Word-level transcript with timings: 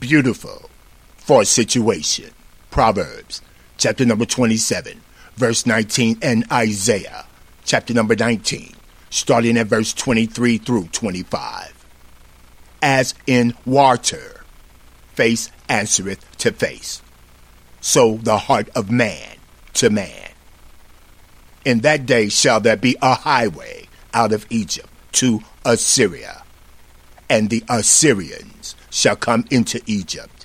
beautiful 0.00 0.70
for 1.16 1.42
a 1.42 1.46
situation. 1.46 2.30
Proverbs 2.70 3.42
chapter 3.78 4.04
number 4.04 4.24
27, 4.24 5.00
verse 5.36 5.66
19, 5.66 6.18
and 6.22 6.44
Isaiah 6.52 7.26
chapter 7.64 7.92
number 7.92 8.14
19, 8.14 8.72
starting 9.10 9.56
at 9.56 9.66
verse 9.66 9.92
23 9.92 10.58
through 10.58 10.88
25. 10.88 11.84
As 12.82 13.14
in 13.26 13.54
water, 13.64 14.44
face 15.14 15.50
answereth 15.68 16.36
to 16.38 16.52
face, 16.52 17.02
so 17.80 18.18
the 18.18 18.38
heart 18.38 18.68
of 18.76 18.90
man 18.90 19.36
to 19.74 19.90
man. 19.90 20.30
In 21.64 21.80
that 21.80 22.06
day 22.06 22.28
shall 22.28 22.60
there 22.60 22.76
be 22.76 22.96
a 23.02 23.14
highway 23.14 23.88
out 24.14 24.32
of 24.32 24.46
Egypt 24.50 24.88
to 25.12 25.40
Assyria, 25.64 26.42
and 27.28 27.50
the 27.50 27.64
Assyrians 27.68 28.55
shall 28.96 29.16
come 29.16 29.44
into 29.50 29.80
Egypt 29.86 30.36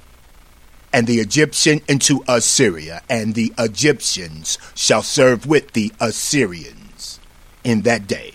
and 0.94 1.08
the 1.08 1.20
Egyptian 1.20 1.82
into 1.88 2.24
Assyria, 2.28 3.02
and 3.10 3.34
the 3.34 3.54
Egyptians 3.58 4.58
shall 4.76 5.02
serve 5.02 5.46
with 5.46 5.72
the 5.72 5.92
Assyrians. 6.00 7.20
In 7.64 7.82
that 7.84 8.08
day 8.08 8.34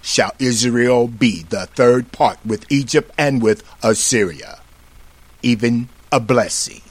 shall 0.00 0.32
Israel 0.38 1.08
be 1.08 1.42
the 1.42 1.66
third 1.66 2.12
part 2.12 2.38
with 2.46 2.70
Egypt 2.70 3.10
and 3.18 3.42
with 3.42 3.62
Assyria, 3.82 4.60
even 5.42 5.88
a 6.10 6.20
blessing 6.20 6.82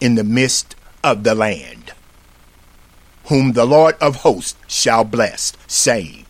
in 0.00 0.14
the 0.14 0.24
midst 0.24 0.76
of 1.02 1.24
the 1.24 1.34
land, 1.34 1.92
whom 3.26 3.52
the 3.52 3.64
Lord 3.64 3.96
of 4.00 4.16
hosts 4.16 4.56
shall 4.68 5.04
bless, 5.04 5.52
saying, 5.66 6.26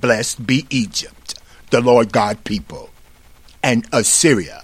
Blessed 0.00 0.46
be 0.46 0.66
Egypt, 0.68 1.34
the 1.70 1.80
Lord 1.80 2.12
God 2.12 2.44
people, 2.44 2.90
and 3.62 3.86
Assyria, 3.92 4.62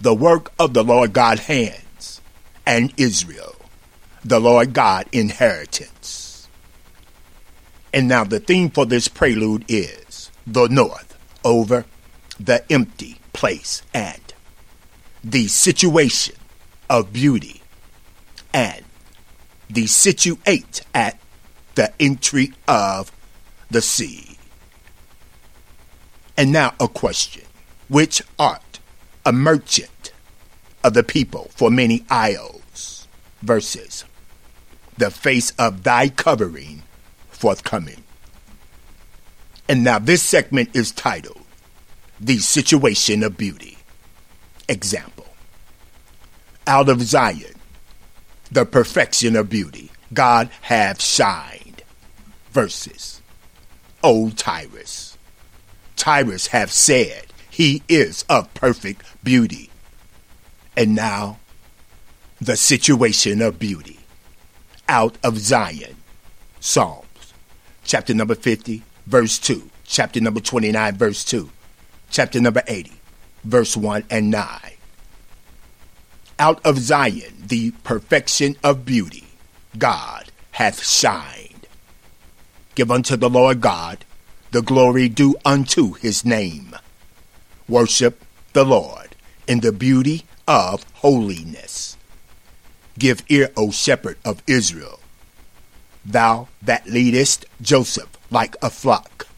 the 0.00 0.14
work 0.14 0.50
of 0.58 0.72
the 0.72 0.82
Lord 0.82 1.12
God 1.12 1.40
hands, 1.40 2.20
and 2.66 2.92
Israel, 2.96 3.56
the 4.24 4.40
Lord 4.40 4.72
God 4.72 5.06
inheritance. 5.12 6.48
And 7.92 8.08
now 8.08 8.24
the 8.24 8.40
theme 8.40 8.70
for 8.70 8.86
this 8.86 9.08
prelude 9.08 9.64
is 9.68 10.30
the 10.46 10.68
north 10.68 11.18
over 11.44 11.84
the 12.38 12.64
empty 12.72 13.20
place 13.32 13.82
and 13.92 14.20
the 15.22 15.48
situation 15.48 16.36
of 16.88 17.12
beauty 17.12 17.60
and 18.54 18.84
the 19.68 19.86
situate 19.86 20.82
at 20.94 21.18
the 21.74 21.92
entry 22.00 22.52
of 22.66 23.12
the 23.70 23.82
sea. 23.82 24.38
And 26.36 26.52
now 26.52 26.74
a 26.80 26.88
question. 26.88 27.44
Which 27.88 28.22
art 28.38 28.70
a 29.24 29.32
merchant 29.32 29.99
of 30.82 30.94
the 30.94 31.02
people 31.02 31.50
for 31.54 31.70
many 31.70 32.04
isles? 32.10 32.60
verses. 33.42 34.04
The 34.96 35.10
face 35.10 35.52
of 35.58 35.82
thy 35.82 36.08
covering 36.08 36.82
forthcoming. 37.30 38.04
And 39.68 39.84
now 39.84 39.98
this 39.98 40.22
segment 40.22 40.70
is 40.74 40.92
titled 40.92 41.40
The 42.20 42.38
Situation 42.38 43.22
of 43.22 43.36
Beauty. 43.36 43.78
Example 44.68 45.26
Out 46.66 46.88
of 46.88 47.02
Zion, 47.02 47.54
the 48.50 48.66
perfection 48.66 49.36
of 49.36 49.48
beauty, 49.48 49.90
God 50.12 50.50
hath 50.62 51.00
shined. 51.00 51.82
Verses 52.52 53.22
O 54.02 54.30
Tyrus. 54.30 55.16
Tyrus 55.96 56.48
hath 56.48 56.72
said, 56.72 57.26
He 57.48 57.82
is 57.88 58.24
of 58.28 58.52
perfect 58.54 59.02
beauty. 59.22 59.69
And 60.80 60.94
now 60.94 61.38
the 62.40 62.56
situation 62.56 63.42
of 63.42 63.58
beauty 63.58 63.98
out 64.88 65.18
of 65.22 65.36
Zion. 65.36 65.94
Psalms, 66.58 67.34
chapter 67.84 68.14
number 68.14 68.34
50, 68.34 68.82
verse 69.04 69.38
2, 69.38 69.68
chapter 69.84 70.22
number 70.22 70.40
29, 70.40 70.96
verse 70.96 71.22
2, 71.22 71.50
chapter 72.08 72.40
number 72.40 72.62
80, 72.66 72.94
verse 73.44 73.76
1 73.76 74.04
and 74.08 74.30
9. 74.30 74.60
Out 76.38 76.64
of 76.64 76.78
Zion, 76.78 77.34
the 77.46 77.72
perfection 77.84 78.56
of 78.64 78.86
beauty, 78.86 79.26
God 79.76 80.32
hath 80.52 80.82
shined. 80.82 81.66
Give 82.74 82.90
unto 82.90 83.18
the 83.18 83.28
Lord 83.28 83.60
God 83.60 84.06
the 84.50 84.62
glory 84.62 85.10
due 85.10 85.36
unto 85.44 85.92
his 85.92 86.24
name. 86.24 86.74
Worship 87.68 88.24
the 88.54 88.64
Lord 88.64 89.14
in 89.46 89.60
the 89.60 89.72
beauty 89.72 90.24
of 90.50 90.84
holiness. 90.94 91.96
Give 92.98 93.22
ear, 93.28 93.52
O 93.56 93.70
shepherd 93.70 94.18
of 94.24 94.42
Israel, 94.48 94.98
thou 96.04 96.48
that 96.60 96.88
leadest 96.88 97.46
Joseph 97.62 98.08
like 98.32 98.56
a 98.60 98.68
flock. 98.68 99.28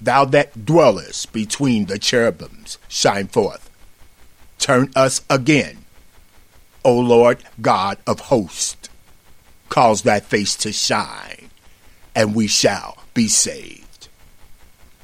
Thou 0.00 0.24
that 0.24 0.64
dwellest 0.64 1.34
between 1.34 1.84
the 1.84 1.98
cherubims, 1.98 2.78
shine 2.88 3.28
forth. 3.28 3.68
Turn 4.58 4.90
us 4.96 5.20
again, 5.28 5.84
O 6.82 6.98
Lord 6.98 7.44
God 7.60 7.98
of 8.06 8.20
hosts. 8.20 8.88
Cause 9.68 10.00
thy 10.00 10.20
face 10.20 10.56
to 10.56 10.72
shine, 10.72 11.50
and 12.14 12.34
we 12.34 12.46
shall 12.46 12.96
be 13.12 13.28
saved. 13.28 14.08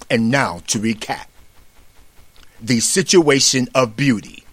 And 0.08 0.30
now 0.30 0.62
to 0.68 0.78
recap 0.78 1.26
the 2.58 2.80
situation 2.80 3.68
of 3.74 3.94
beauty 3.94 4.45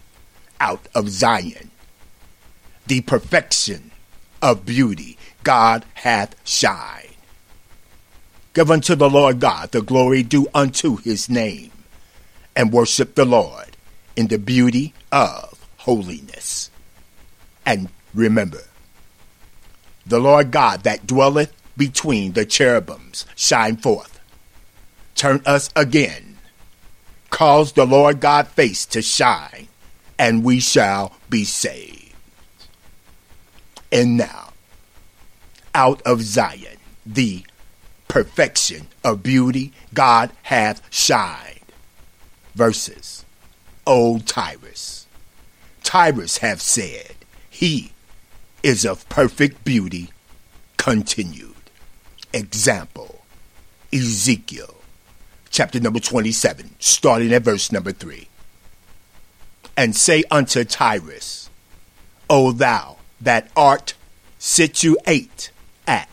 out 0.60 0.86
of 0.94 1.08
Zion 1.08 1.70
the 2.86 3.00
perfection 3.00 3.90
of 4.42 4.66
beauty 4.66 5.16
God 5.42 5.84
hath 5.94 6.36
shined. 6.46 7.08
Give 8.52 8.70
unto 8.70 8.94
the 8.94 9.10
Lord 9.10 9.40
God 9.40 9.72
the 9.72 9.82
glory 9.82 10.22
due 10.22 10.46
unto 10.54 10.96
his 10.96 11.28
name, 11.28 11.72
and 12.54 12.72
worship 12.72 13.14
the 13.14 13.24
Lord 13.24 13.76
in 14.16 14.28
the 14.28 14.38
beauty 14.38 14.94
of 15.10 15.66
holiness. 15.78 16.70
And 17.66 17.88
remember, 18.12 18.62
the 20.06 20.20
Lord 20.20 20.50
God 20.50 20.82
that 20.84 21.06
dwelleth 21.06 21.52
between 21.76 22.32
the 22.32 22.44
cherubims 22.44 23.26
shine 23.34 23.76
forth. 23.76 24.20
Turn 25.14 25.42
us 25.46 25.70
again. 25.74 26.36
Cause 27.30 27.72
the 27.72 27.86
Lord 27.86 28.20
God 28.20 28.46
face 28.46 28.86
to 28.86 29.02
shine, 29.02 29.66
and 30.18 30.44
we 30.44 30.60
shall 30.60 31.14
be 31.28 31.44
saved 31.44 32.04
and 33.94 34.16
now. 34.16 34.52
Out 35.74 36.02
of 36.02 36.20
Zion, 36.20 36.76
the 37.06 37.44
perfection 38.08 38.88
of 39.02 39.22
beauty 39.22 39.72
God 39.94 40.30
hath 40.42 40.82
shined. 40.92 41.60
Verses. 42.54 43.24
O 43.86 44.18
Tyrus. 44.18 45.06
Tyrus 45.82 46.38
hath 46.38 46.60
said, 46.60 47.14
He 47.48 47.92
is 48.62 48.84
of 48.84 49.08
perfect 49.08 49.64
beauty. 49.64 50.10
Continued. 50.76 51.54
Example. 52.32 53.24
Ezekiel, 53.92 54.74
chapter 55.50 55.78
number 55.78 56.00
27, 56.00 56.74
starting 56.80 57.32
at 57.32 57.42
verse 57.42 57.70
number 57.70 57.92
3. 57.92 58.26
And 59.76 59.96
say 59.96 60.22
unto 60.30 60.64
Tyrus, 60.64 61.50
O 62.30 62.52
thou 62.52 62.96
that 63.20 63.50
art 63.56 63.94
situate 64.38 65.50
at 65.86 66.08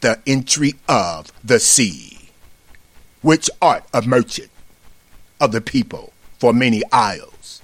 the 0.00 0.20
entry 0.26 0.74
of 0.88 1.32
the 1.42 1.58
sea, 1.58 2.30
which 3.22 3.48
art 3.60 3.84
a 3.94 4.02
merchant 4.02 4.50
of 5.40 5.52
the 5.52 5.60
people 5.60 6.12
for 6.38 6.52
many 6.52 6.82
isles. 6.92 7.62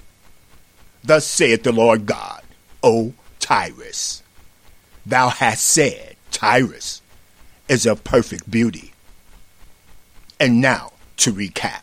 Thus 1.03 1.27
saith 1.27 1.63
the 1.63 1.73
Lord 1.73 2.07
God, 2.07 2.43
O 2.83 3.13
Tyrus, 3.39 4.23
thou 5.05 5.29
hast 5.29 5.65
said, 5.65 6.17
Tyrus 6.31 7.03
is 7.69 7.87
of 7.87 8.05
perfect 8.05 8.51
beauty. 8.51 8.93
And 10.41 10.61
now 10.61 10.93
to 11.19 11.33
recap, 11.33 11.83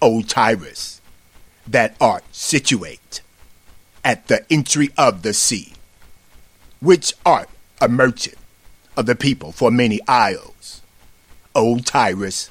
O 0.00 0.22
Tyrus, 0.22 0.93
that 1.66 1.96
art 2.00 2.24
situate 2.32 3.20
at 4.04 4.26
the 4.28 4.44
entry 4.52 4.90
of 4.98 5.22
the 5.22 5.32
sea, 5.32 5.72
which 6.80 7.14
art 7.24 7.48
a 7.80 7.88
merchant 7.88 8.36
of 8.96 9.06
the 9.06 9.14
people 9.14 9.52
for 9.52 9.70
many 9.70 10.00
isles. 10.06 10.82
Old 11.54 11.86
Tyrus 11.86 12.50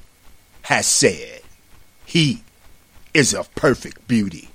has 0.63 0.88
said, 0.88 1.42
He 2.06 2.44
is 3.13 3.33
of 3.33 3.54
perfect 3.56 4.07
beauty. 4.07 4.50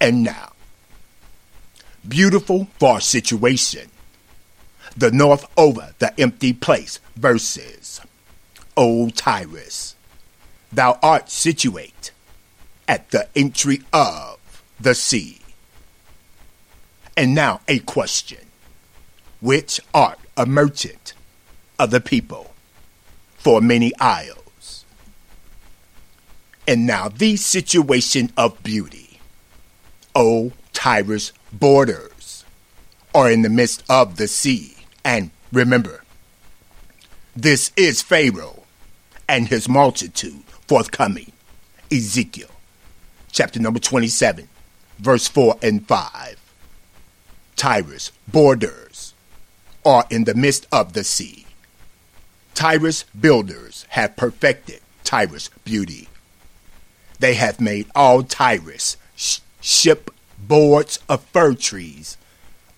And 0.00 0.22
now, 0.22 0.52
beautiful 2.06 2.68
for 2.78 3.00
situation, 3.00 3.90
the 4.96 5.10
north 5.10 5.46
over 5.56 5.94
the 5.98 6.18
empty 6.20 6.52
place 6.52 7.00
versus 7.16 8.00
Old 8.76 9.14
Tyrus, 9.14 9.94
thou 10.72 10.98
art 11.02 11.30
situate 11.30 12.10
at 12.88 13.10
the 13.10 13.28
entry 13.34 13.82
of 13.92 14.38
the 14.80 14.94
sea. 14.94 15.40
And 17.16 17.34
now 17.34 17.60
a 17.68 17.78
question. 17.80 18.46
Which 19.40 19.80
art 19.92 20.18
a 20.36 20.46
merchant 20.46 21.14
of 21.78 21.90
the 21.90 22.00
people 22.00 22.52
for 23.36 23.60
many 23.60 23.92
isles? 24.00 24.84
And 26.66 26.86
now 26.86 27.08
the 27.08 27.36
situation 27.36 28.32
of 28.36 28.62
beauty. 28.62 29.20
Oh, 30.14 30.46
o 30.46 30.52
Tyre's 30.72 31.32
borders 31.52 32.44
are 33.14 33.30
in 33.30 33.42
the 33.42 33.50
midst 33.50 33.84
of 33.88 34.16
the 34.16 34.28
sea. 34.28 34.76
And 35.04 35.30
remember, 35.52 36.02
this 37.36 37.70
is 37.76 38.02
Pharaoh 38.02 38.64
and 39.28 39.48
his 39.48 39.68
multitude 39.68 40.42
forthcoming. 40.66 41.32
Ezekiel 41.92 42.53
chapter 43.34 43.58
number 43.58 43.80
27, 43.80 44.48
verse 45.00 45.26
4 45.26 45.58
and 45.60 45.86
5. 45.88 46.40
Tyrus 47.56 48.12
borders 48.28 49.12
are 49.84 50.04
in 50.08 50.22
the 50.22 50.36
midst 50.36 50.66
of 50.70 50.92
the 50.92 51.02
sea. 51.02 51.44
Tyrus 52.54 53.04
builders 53.18 53.86
have 53.90 54.16
perfected 54.16 54.80
Tyrus 55.02 55.50
beauty. 55.64 56.08
They 57.18 57.34
have 57.34 57.60
made 57.60 57.88
all 57.94 58.22
Tyrus 58.22 58.96
sh- 59.16 59.40
ship 59.60 60.12
boards 60.38 61.00
of 61.08 61.24
fir 61.24 61.54
trees 61.54 62.16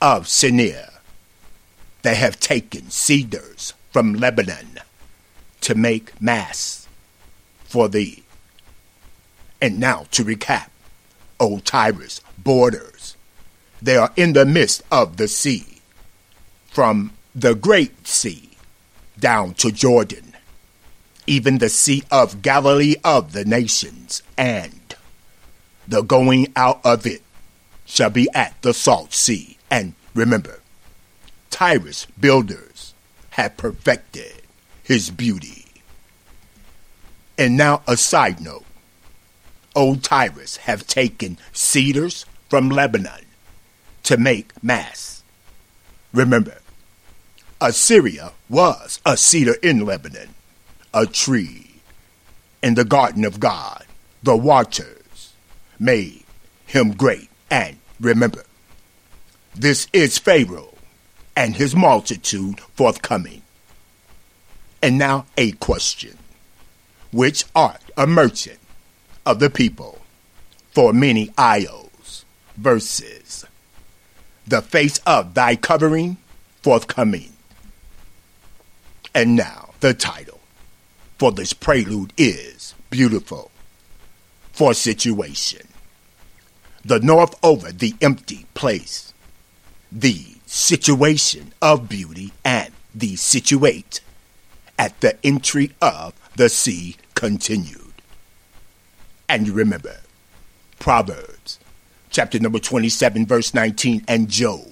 of 0.00 0.24
Senir. 0.24 1.00
They 2.00 2.14
have 2.14 2.40
taken 2.40 2.88
cedars 2.88 3.74
from 3.90 4.14
Lebanon 4.14 4.80
to 5.60 5.74
make 5.74 6.18
masts 6.20 6.88
for 7.64 7.88
thee. 7.90 8.22
And 9.60 9.80
now 9.80 10.06
to 10.12 10.24
recap, 10.24 10.68
O 11.40 11.58
Tyrus 11.60 12.20
borders, 12.38 13.16
they 13.80 13.96
are 13.96 14.12
in 14.16 14.32
the 14.32 14.44
midst 14.44 14.82
of 14.90 15.16
the 15.16 15.28
sea, 15.28 15.80
from 16.68 17.12
the 17.34 17.54
great 17.54 18.06
sea 18.06 18.50
down 19.18 19.54
to 19.54 19.72
Jordan, 19.72 20.34
even 21.26 21.58
the 21.58 21.68
sea 21.68 22.02
of 22.10 22.42
Galilee 22.42 22.96
of 23.02 23.32
the 23.32 23.44
nations, 23.44 24.22
and 24.36 24.94
the 25.88 26.02
going 26.02 26.52
out 26.54 26.84
of 26.84 27.06
it 27.06 27.22
shall 27.86 28.10
be 28.10 28.28
at 28.34 28.60
the 28.62 28.74
salt 28.74 29.14
sea. 29.14 29.56
And 29.70 29.94
remember, 30.14 30.60
Tyrus 31.50 32.06
builders 32.20 32.92
have 33.30 33.56
perfected 33.56 34.42
his 34.82 35.08
beauty. 35.10 35.64
And 37.38 37.56
now 37.56 37.82
a 37.86 37.96
side 37.96 38.40
note. 38.40 38.65
Old 39.76 40.02
Tyrus 40.02 40.56
have 40.56 40.86
taken 40.86 41.36
cedars 41.52 42.24
from 42.48 42.70
Lebanon 42.70 43.26
to 44.04 44.16
make 44.16 44.52
masts. 44.62 45.22
Remember, 46.14 46.58
Assyria 47.60 48.32
was 48.48 49.00
a 49.04 49.18
cedar 49.18 49.54
in 49.62 49.84
Lebanon, 49.84 50.30
a 50.94 51.04
tree 51.04 51.82
in 52.62 52.74
the 52.74 52.86
garden 52.86 53.24
of 53.24 53.38
God. 53.38 53.84
The 54.22 54.36
waters 54.36 55.34
made 55.78 56.24
him 56.66 56.92
great. 56.92 57.28
And 57.50 57.76
remember, 58.00 58.44
this 59.54 59.88
is 59.92 60.18
Pharaoh 60.18 60.74
and 61.36 61.54
his 61.54 61.76
multitude 61.76 62.60
forthcoming. 62.60 63.42
And 64.82 64.96
now 64.96 65.26
a 65.36 65.52
question. 65.52 66.16
Which 67.10 67.44
art 67.54 67.82
a 67.96 68.06
merchant 68.06 68.58
of 69.26 69.40
the 69.40 69.50
people 69.50 70.00
for 70.70 70.92
many 70.92 71.32
isles? 71.36 72.24
Verses. 72.56 73.44
The 74.46 74.62
face 74.62 74.98
of 75.06 75.34
thy 75.34 75.56
covering 75.56 76.16
forthcoming. 76.62 77.32
And 79.14 79.36
now 79.36 79.70
the 79.80 79.92
title 79.92 80.40
for 81.18 81.32
this 81.32 81.52
prelude 81.52 82.12
is 82.16 82.74
Beautiful 82.90 83.50
for 84.52 84.72
Situation. 84.72 85.66
The 86.84 87.00
north 87.00 87.34
over 87.42 87.72
the 87.72 87.94
empty 88.00 88.46
place. 88.54 89.12
The 89.90 90.36
situation 90.46 91.52
of 91.60 91.88
beauty 91.88 92.32
and 92.44 92.72
the 92.94 93.16
situate 93.16 94.00
at 94.78 95.00
the 95.00 95.18
entry 95.24 95.72
of 95.80 96.14
the 96.36 96.48
sea 96.48 96.96
continued. 97.14 97.85
And 99.28 99.46
you 99.46 99.52
remember, 99.52 99.96
Proverbs 100.78 101.58
chapter 102.10 102.38
number 102.38 102.58
27, 102.58 103.26
verse 103.26 103.52
19, 103.54 104.04
and 104.08 104.28
Job 104.28 104.66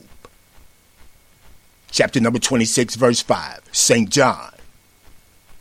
chapter 1.90 2.20
number 2.20 2.38
26, 2.38 2.96
verse 2.96 3.20
5, 3.20 3.60
St. 3.72 4.10
John 4.10 4.52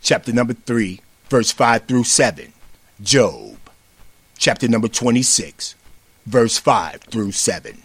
chapter 0.02 0.32
number 0.32 0.54
3, 0.54 1.00
verse 1.28 1.50
5 1.50 1.84
through 1.86 2.04
7, 2.04 2.52
Job 3.02 3.56
chapter 4.36 4.68
number 4.68 4.88
26, 4.88 5.74
verse 6.26 6.58
5 6.58 7.02
through 7.02 7.32
7. 7.32 7.82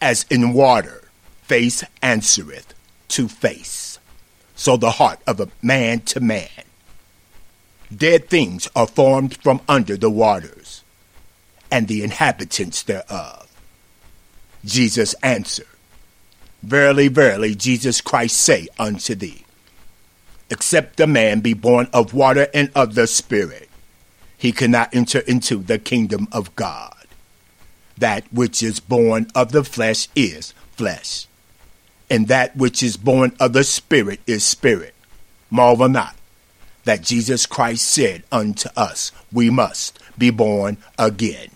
As 0.00 0.24
in 0.30 0.54
water, 0.54 1.02
face 1.42 1.84
answereth 2.00 2.74
to 3.08 3.28
face 3.28 3.98
so 4.60 4.76
the 4.76 4.90
heart 4.90 5.18
of 5.26 5.40
a 5.40 5.48
man 5.62 6.00
to 6.00 6.20
man. 6.20 6.48
Dead 7.94 8.28
things 8.28 8.68
are 8.76 8.86
formed 8.86 9.36
from 9.38 9.60
under 9.68 9.96
the 9.96 10.10
waters, 10.10 10.84
and 11.70 11.88
the 11.88 12.04
inhabitants 12.04 12.82
thereof. 12.82 13.48
Jesus 14.64 15.14
answered, 15.22 15.66
Verily, 16.62 17.08
verily, 17.08 17.54
Jesus 17.54 18.00
Christ 18.00 18.36
say 18.36 18.68
unto 18.78 19.14
thee, 19.14 19.44
Except 20.50 21.00
a 21.00 21.06
man 21.06 21.40
be 21.40 21.54
born 21.54 21.88
of 21.92 22.14
water 22.14 22.48
and 22.54 22.70
of 22.74 22.94
the 22.94 23.06
Spirit, 23.06 23.68
he 24.36 24.52
cannot 24.52 24.94
enter 24.94 25.20
into 25.20 25.56
the 25.56 25.78
kingdom 25.78 26.28
of 26.30 26.54
God. 26.54 26.94
That 27.98 28.24
which 28.32 28.62
is 28.62 28.78
born 28.78 29.26
of 29.34 29.52
the 29.52 29.64
flesh 29.64 30.08
is 30.14 30.54
flesh, 30.72 31.26
and 32.08 32.28
that 32.28 32.56
which 32.56 32.82
is 32.82 32.96
born 32.96 33.32
of 33.40 33.52
the 33.52 33.64
Spirit 33.64 34.20
is 34.26 34.44
spirit. 34.44 34.94
Marvel 35.50 35.88
not 35.88 36.14
that 36.84 37.02
Jesus 37.02 37.46
Christ 37.46 37.86
said 37.86 38.22
unto 38.32 38.68
us, 38.76 39.12
We 39.32 39.50
must 39.50 39.98
be 40.16 40.30
born 40.30 40.78
again. 40.98 41.50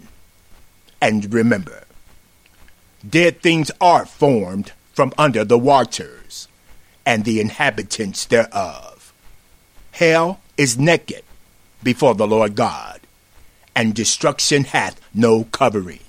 And 1.00 1.32
remember, 1.32 1.84
dead 3.08 3.40
things 3.40 3.70
are 3.80 4.06
formed 4.06 4.72
from 4.92 5.12
under 5.18 5.44
the 5.44 5.58
waters, 5.58 6.48
and 7.04 7.24
the 7.24 7.40
inhabitants 7.40 8.24
thereof. 8.26 9.12
Hell 9.92 10.40
is 10.56 10.78
naked 10.78 11.22
before 11.82 12.14
the 12.14 12.26
Lord 12.26 12.54
God, 12.54 13.00
and 13.74 13.94
destruction 13.94 14.64
hath 14.64 15.00
no 15.12 15.44
covering. 15.44 16.00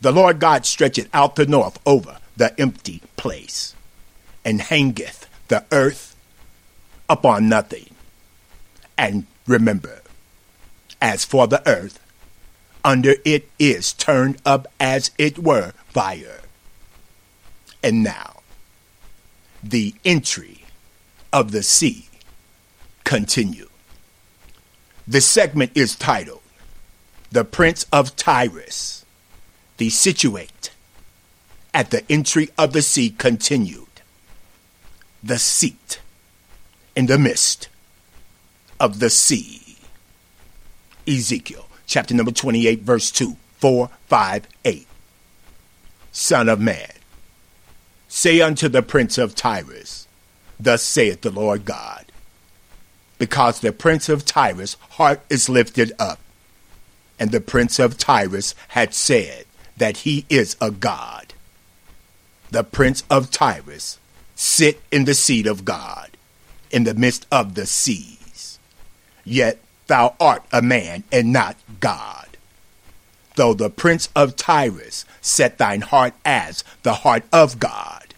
The 0.00 0.12
Lord 0.12 0.38
God 0.38 0.66
stretcheth 0.66 1.08
out 1.12 1.36
the 1.36 1.46
north 1.46 1.78
over 1.86 2.18
the 2.36 2.58
empty 2.60 3.02
place, 3.16 3.74
and 4.44 4.60
hangeth 4.60 5.28
the 5.48 5.64
earth 5.72 6.15
upon 7.08 7.48
nothing. 7.48 7.90
And 8.98 9.26
remember, 9.46 10.02
as 11.00 11.24
for 11.24 11.46
the 11.46 11.66
earth, 11.68 12.00
under 12.84 13.14
it 13.24 13.48
is 13.58 13.92
turned 13.92 14.40
up 14.46 14.66
as 14.78 15.10
it 15.18 15.38
were 15.38 15.72
fire. 15.88 16.40
And 17.82 18.02
now, 18.02 18.40
the 19.62 19.94
entry 20.04 20.64
of 21.32 21.52
the 21.52 21.62
sea 21.62 22.08
continue. 23.04 23.68
The 25.06 25.20
segment 25.20 25.72
is 25.74 25.94
titled 25.94 26.42
The 27.30 27.44
Prince 27.44 27.86
of 27.92 28.16
Tyrus, 28.16 29.04
the 29.76 29.90
situate 29.90 30.70
at 31.72 31.90
the 31.90 32.10
entry 32.10 32.48
of 32.56 32.72
the 32.72 32.82
sea 32.82 33.10
continued. 33.10 33.86
The 35.22 35.38
seat 35.38 36.00
in 36.96 37.06
the 37.06 37.18
midst 37.18 37.68
of 38.80 38.98
the 38.98 39.10
sea. 39.10 39.76
Ezekiel 41.06 41.68
chapter 41.86 42.14
number 42.14 42.32
28, 42.32 42.80
verse 42.80 43.12
2, 43.12 43.36
4, 43.58 43.90
5, 44.08 44.48
8. 44.64 44.86
Son 46.10 46.48
of 46.48 46.58
man, 46.58 46.90
say 48.08 48.40
unto 48.40 48.68
the 48.68 48.82
prince 48.82 49.18
of 49.18 49.36
Tyrus, 49.36 50.08
Thus 50.58 50.82
saith 50.82 51.20
the 51.20 51.30
Lord 51.30 51.64
God, 51.64 52.06
because 53.18 53.60
the 53.60 53.72
prince 53.72 54.08
of 54.08 54.24
Tyrus' 54.24 54.76
heart 54.92 55.20
is 55.30 55.48
lifted 55.48 55.92
up, 55.98 56.18
and 57.20 57.30
the 57.30 57.40
prince 57.40 57.78
of 57.78 57.98
Tyrus 57.98 58.54
had 58.68 58.94
said 58.94 59.44
that 59.76 59.98
he 59.98 60.26
is 60.28 60.56
a 60.60 60.70
god 60.70 61.34
the 62.50 62.64
prince 62.64 63.04
of 63.10 63.30
Tyrus, 63.30 63.98
sit 64.34 64.80
in 64.90 65.04
the 65.04 65.14
seat 65.14 65.46
of 65.46 65.64
God, 65.64 66.15
in 66.70 66.84
the 66.84 66.94
midst 66.94 67.26
of 67.30 67.54
the 67.54 67.66
seas. 67.66 68.58
Yet 69.24 69.58
thou 69.86 70.14
art 70.20 70.44
a 70.52 70.62
man 70.62 71.04
and 71.12 71.32
not 71.32 71.56
God. 71.80 72.26
though 73.36 73.54
the 73.54 73.70
prince 73.70 74.08
of 74.16 74.34
Tyrus 74.34 75.04
set 75.20 75.58
thine 75.58 75.82
heart 75.82 76.14
as 76.24 76.64
the 76.82 76.94
heart 76.94 77.24
of 77.32 77.60
God. 77.60 78.14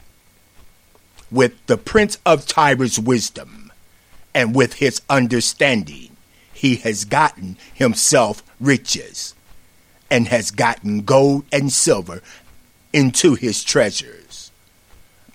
With 1.31 1.55
the 1.67 1.77
prince 1.77 2.19
of 2.25 2.47
Tyrus' 2.47 2.99
wisdom, 2.99 3.71
and 4.35 4.55
with 4.55 4.75
his 4.75 5.03
understanding, 5.11 6.17
he 6.53 6.77
has 6.77 7.05
gotten 7.05 7.57
himself 7.75 8.43
riches, 8.59 9.35
and 10.11 10.29
has 10.29 10.51
gotten 10.51 11.03
gold 11.03 11.45
and 11.53 11.71
silver 11.73 12.23
into 12.93 13.35
his 13.35 13.63
treasures. 13.63 14.51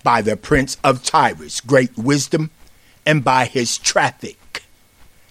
By 0.02 0.20
the 0.20 0.36
prince 0.36 0.76
of 0.82 1.04
Tyrus' 1.04 1.60
great 1.60 1.96
wisdom, 1.96 2.50
and 3.06 3.22
by 3.22 3.46
his 3.46 3.78
traffic, 3.78 4.64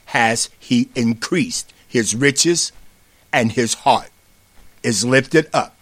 has 0.05 0.49
he 0.59 0.89
increased 0.95 1.73
his 1.87 2.15
riches, 2.15 2.71
and 3.31 3.53
his 3.53 3.73
heart 3.73 4.09
is 4.83 5.05
lifted 5.05 5.49
up 5.53 5.75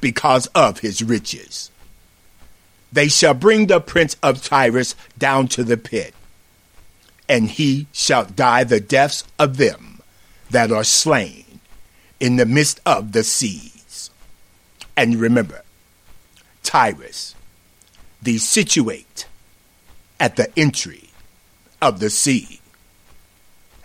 because 0.00 0.46
of 0.48 0.80
his 0.80 1.02
riches. 1.02 1.70
They 2.92 3.08
shall 3.08 3.34
bring 3.34 3.66
the 3.66 3.80
prince 3.80 4.16
of 4.22 4.42
Tyrus 4.42 4.94
down 5.18 5.48
to 5.48 5.64
the 5.64 5.76
pit, 5.76 6.14
and 7.28 7.50
he 7.50 7.88
shall 7.92 8.24
die 8.24 8.64
the 8.64 8.80
deaths 8.80 9.24
of 9.38 9.56
them 9.56 10.00
that 10.50 10.70
are 10.70 10.84
slain 10.84 11.60
in 12.20 12.36
the 12.36 12.46
midst 12.46 12.80
of 12.86 13.12
the 13.12 13.24
seas. 13.24 14.10
And 14.96 15.16
remember, 15.16 15.62
Tyrus, 16.62 17.34
the 18.22 18.38
situate 18.38 19.26
at 20.18 20.36
the 20.36 20.50
entry 20.58 21.05
of 21.80 22.00
the 22.00 22.10
sea, 22.10 22.60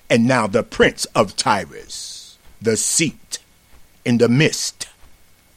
and 0.10 0.28
now 0.28 0.48
the 0.48 0.64
prince 0.64 1.06
of 1.16 1.36
Tyrus, 1.36 2.38
the 2.62 2.78
seat 2.78 3.40
in 4.06 4.18
the 4.18 4.30
midst 4.30 4.88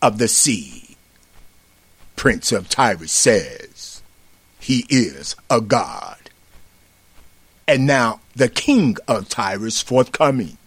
of 0.02 0.18
the 0.18 0.28
sea. 0.28 0.96
Prince 2.16 2.52
of 2.52 2.68
Tyrus 2.68 3.12
says 3.12 4.02
he 4.60 4.86
is 4.88 5.36
a 5.50 5.60
god. 5.60 6.30
And 7.66 7.86
now 7.86 8.20
the 8.36 8.48
king 8.48 8.96
of 9.08 9.28
Tyrus 9.28 9.80
forthcoming. 9.80 10.58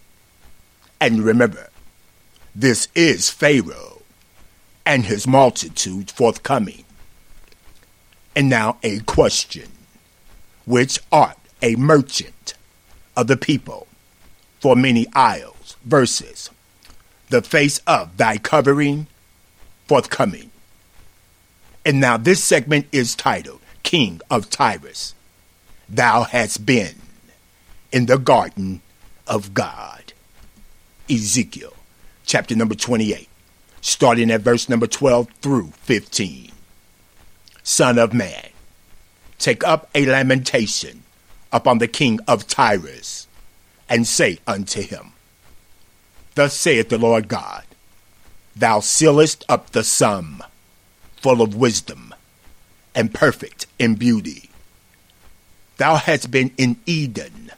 And 1.00 1.22
remember, 1.22 1.70
this 2.54 2.88
is 2.94 3.30
Pharaoh 3.30 4.02
and 4.84 5.04
his 5.04 5.26
multitude 5.26 6.10
forthcoming. 6.10 6.84
And 8.34 8.48
now 8.48 8.78
a 8.82 9.00
question 9.00 9.68
which 10.64 11.00
art 11.10 11.38
a 11.62 11.76
merchant 11.76 12.54
of 13.16 13.26
the 13.26 13.36
people 13.36 13.86
for 14.60 14.76
many 14.76 15.06
isles 15.14 15.76
verses 15.84 16.50
the 17.30 17.42
face 17.42 17.78
of 17.86 18.16
thy 18.16 18.38
covering 18.38 19.06
forthcoming. 19.86 20.50
And 21.84 22.00
now 22.00 22.16
this 22.16 22.42
segment 22.42 22.86
is 22.92 23.14
titled 23.14 23.60
King 23.82 24.20
of 24.30 24.50
Tyrus. 24.50 25.14
Thou 25.88 26.24
hast 26.24 26.66
been 26.66 26.96
in 27.92 28.06
the 28.06 28.18
garden 28.18 28.82
of 29.26 29.54
God. 29.54 30.12
Ezekiel 31.10 31.74
chapter 32.26 32.54
number 32.54 32.74
28, 32.74 33.28
starting 33.80 34.30
at 34.30 34.42
verse 34.42 34.68
number 34.68 34.86
12 34.86 35.30
through 35.40 35.72
15. 35.82 36.52
Son 37.62 37.98
of 37.98 38.12
man, 38.12 38.48
take 39.38 39.64
up 39.64 39.88
a 39.94 40.04
lamentation 40.04 41.02
upon 41.52 41.78
the 41.78 41.88
king 41.88 42.20
of 42.26 42.46
Tyrus, 42.46 43.26
and 43.88 44.06
say 44.06 44.38
unto 44.46 44.82
him, 44.82 45.12
Thus 46.34 46.54
saith 46.54 46.88
the 46.88 46.98
Lord 46.98 47.28
God 47.28 47.64
Thou 48.54 48.80
sealest 48.80 49.44
up 49.48 49.70
the 49.70 49.84
sum, 49.84 50.42
full 51.16 51.40
of 51.40 51.54
wisdom, 51.54 52.14
and 52.94 53.14
perfect 53.14 53.66
in 53.78 53.94
beauty. 53.94 54.50
Thou 55.76 55.94
hast 55.94 56.30
been 56.32 56.50
in 56.58 56.76
Eden, 56.86 57.52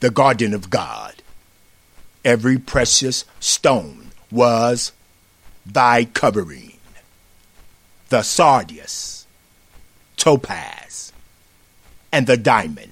the 0.00 0.10
garden 0.10 0.52
of 0.52 0.68
God. 0.68 1.22
Every 2.24 2.58
precious 2.58 3.24
stone 3.38 4.10
was 4.32 4.90
thy 5.64 6.06
covering. 6.06 6.72
The 8.08 8.22
sardius, 8.22 9.26
topaz, 10.16 11.12
and 12.10 12.26
the 12.26 12.36
diamond, 12.36 12.91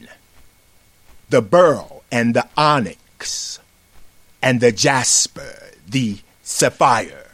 the 1.31 1.41
beryl 1.41 2.03
and 2.11 2.35
the 2.35 2.47
onyx, 2.57 3.61
and 4.43 4.61
the 4.61 4.73
jasper, 4.73 5.71
the 5.89 6.19
sapphire, 6.43 7.31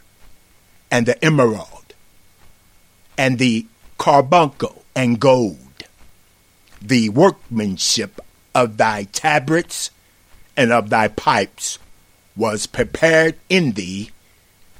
and 0.91 1.05
the 1.05 1.23
emerald, 1.25 1.93
and 3.17 3.39
the 3.39 3.65
carbuncle 3.97 4.85
and 4.95 5.19
gold, 5.19 5.57
the 6.81 7.09
workmanship 7.09 8.21
of 8.53 8.77
thy 8.77 9.03
tabrets 9.05 9.91
and 10.55 10.71
of 10.71 10.89
thy 10.89 11.07
pipes 11.07 11.79
was 12.35 12.67
prepared 12.67 13.35
in 13.49 13.71
thee 13.71 14.11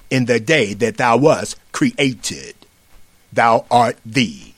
in 0.09 0.25
the 0.25 0.39
day 0.39 0.73
that 0.75 0.97
thou 0.97 1.17
wast 1.17 1.57
created. 1.71 2.55
Thou 3.33 3.65
art 3.69 3.97
the 4.05 4.53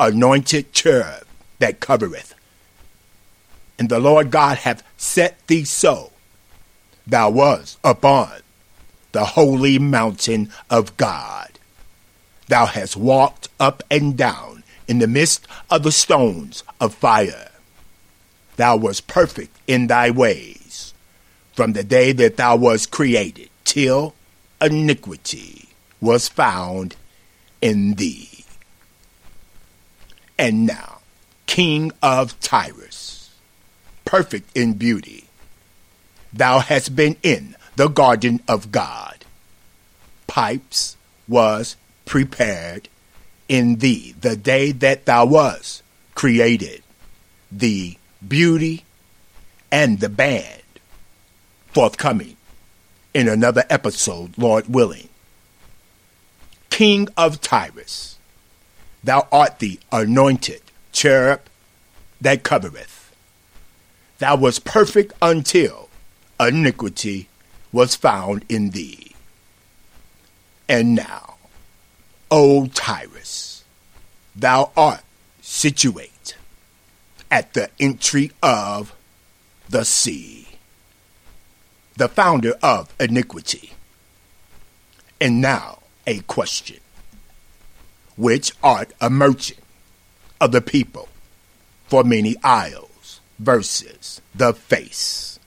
anointed 0.00 0.72
cherub 0.72 1.24
that 1.58 1.80
covereth. 1.80 2.34
And 3.82 3.88
the 3.88 3.98
Lord 3.98 4.30
God 4.30 4.58
hath 4.58 4.84
set 4.96 5.44
thee 5.48 5.64
so 5.64 6.12
thou 7.04 7.28
was 7.30 7.78
upon 7.82 8.30
the 9.10 9.24
holy 9.24 9.76
mountain 9.80 10.52
of 10.70 10.96
God. 10.96 11.58
Thou 12.46 12.66
hast 12.66 12.96
walked 12.96 13.48
up 13.58 13.82
and 13.90 14.16
down 14.16 14.62
in 14.86 15.00
the 15.00 15.08
midst 15.08 15.48
of 15.68 15.82
the 15.82 15.90
stones 15.90 16.62
of 16.80 16.94
fire. 16.94 17.50
Thou 18.54 18.76
wast 18.76 19.08
perfect 19.08 19.58
in 19.66 19.88
thy 19.88 20.12
ways 20.12 20.94
from 21.52 21.72
the 21.72 21.82
day 21.82 22.12
that 22.12 22.36
thou 22.36 22.54
wast 22.54 22.92
created 22.92 23.50
till 23.64 24.14
iniquity 24.60 25.70
was 26.00 26.28
found 26.28 26.94
in 27.60 27.94
thee. 27.94 28.44
And 30.38 30.66
now, 30.68 31.00
King 31.46 31.90
of 32.00 32.38
Tyrus, 32.38 32.91
perfect 34.12 34.54
in 34.54 34.74
beauty, 34.74 35.24
thou 36.34 36.58
hast 36.58 36.94
been 36.94 37.16
in 37.22 37.56
the 37.76 37.88
garden 37.88 38.38
of 38.46 38.70
God. 38.70 39.24
Pipes 40.26 40.98
was 41.26 41.76
prepared 42.04 42.90
in 43.48 43.76
thee 43.76 44.14
the 44.20 44.36
day 44.36 44.70
that 44.70 45.06
thou 45.06 45.24
was 45.24 45.82
created, 46.14 46.82
the 47.50 47.96
beauty 48.28 48.84
and 49.70 50.00
the 50.00 50.10
band 50.10 50.60
forthcoming 51.68 52.36
in 53.14 53.28
another 53.28 53.64
episode, 53.70 54.36
Lord 54.36 54.68
willing. 54.68 55.08
King 56.68 57.08
of 57.16 57.40
Tyrus, 57.40 58.18
thou 59.02 59.26
art 59.32 59.58
the 59.58 59.80
anointed 59.90 60.60
cherub 60.92 61.40
that 62.20 62.42
covereth. 62.42 63.01
Thou 64.22 64.36
wast 64.36 64.64
perfect 64.64 65.14
until 65.20 65.88
iniquity 66.38 67.26
was 67.72 67.96
found 67.96 68.44
in 68.48 68.70
thee. 68.70 69.16
And 70.68 70.94
now, 70.94 71.38
O 72.30 72.68
Tyrus, 72.68 73.64
thou 74.36 74.70
art 74.76 75.00
situate 75.40 76.36
at 77.32 77.54
the 77.54 77.68
entry 77.80 78.30
of 78.44 78.94
the 79.68 79.84
sea, 79.84 80.46
the 81.96 82.06
founder 82.06 82.54
of 82.62 82.94
iniquity. 83.00 83.72
And 85.20 85.40
now 85.40 85.80
a 86.06 86.20
question. 86.20 86.78
Which 88.14 88.52
art 88.62 88.92
a 89.00 89.10
merchant 89.10 89.64
of 90.40 90.52
the 90.52 90.60
people 90.60 91.08
for 91.88 92.04
many 92.04 92.36
isles 92.44 92.91
versus 93.42 94.20
the 94.34 94.52
face 94.54 95.38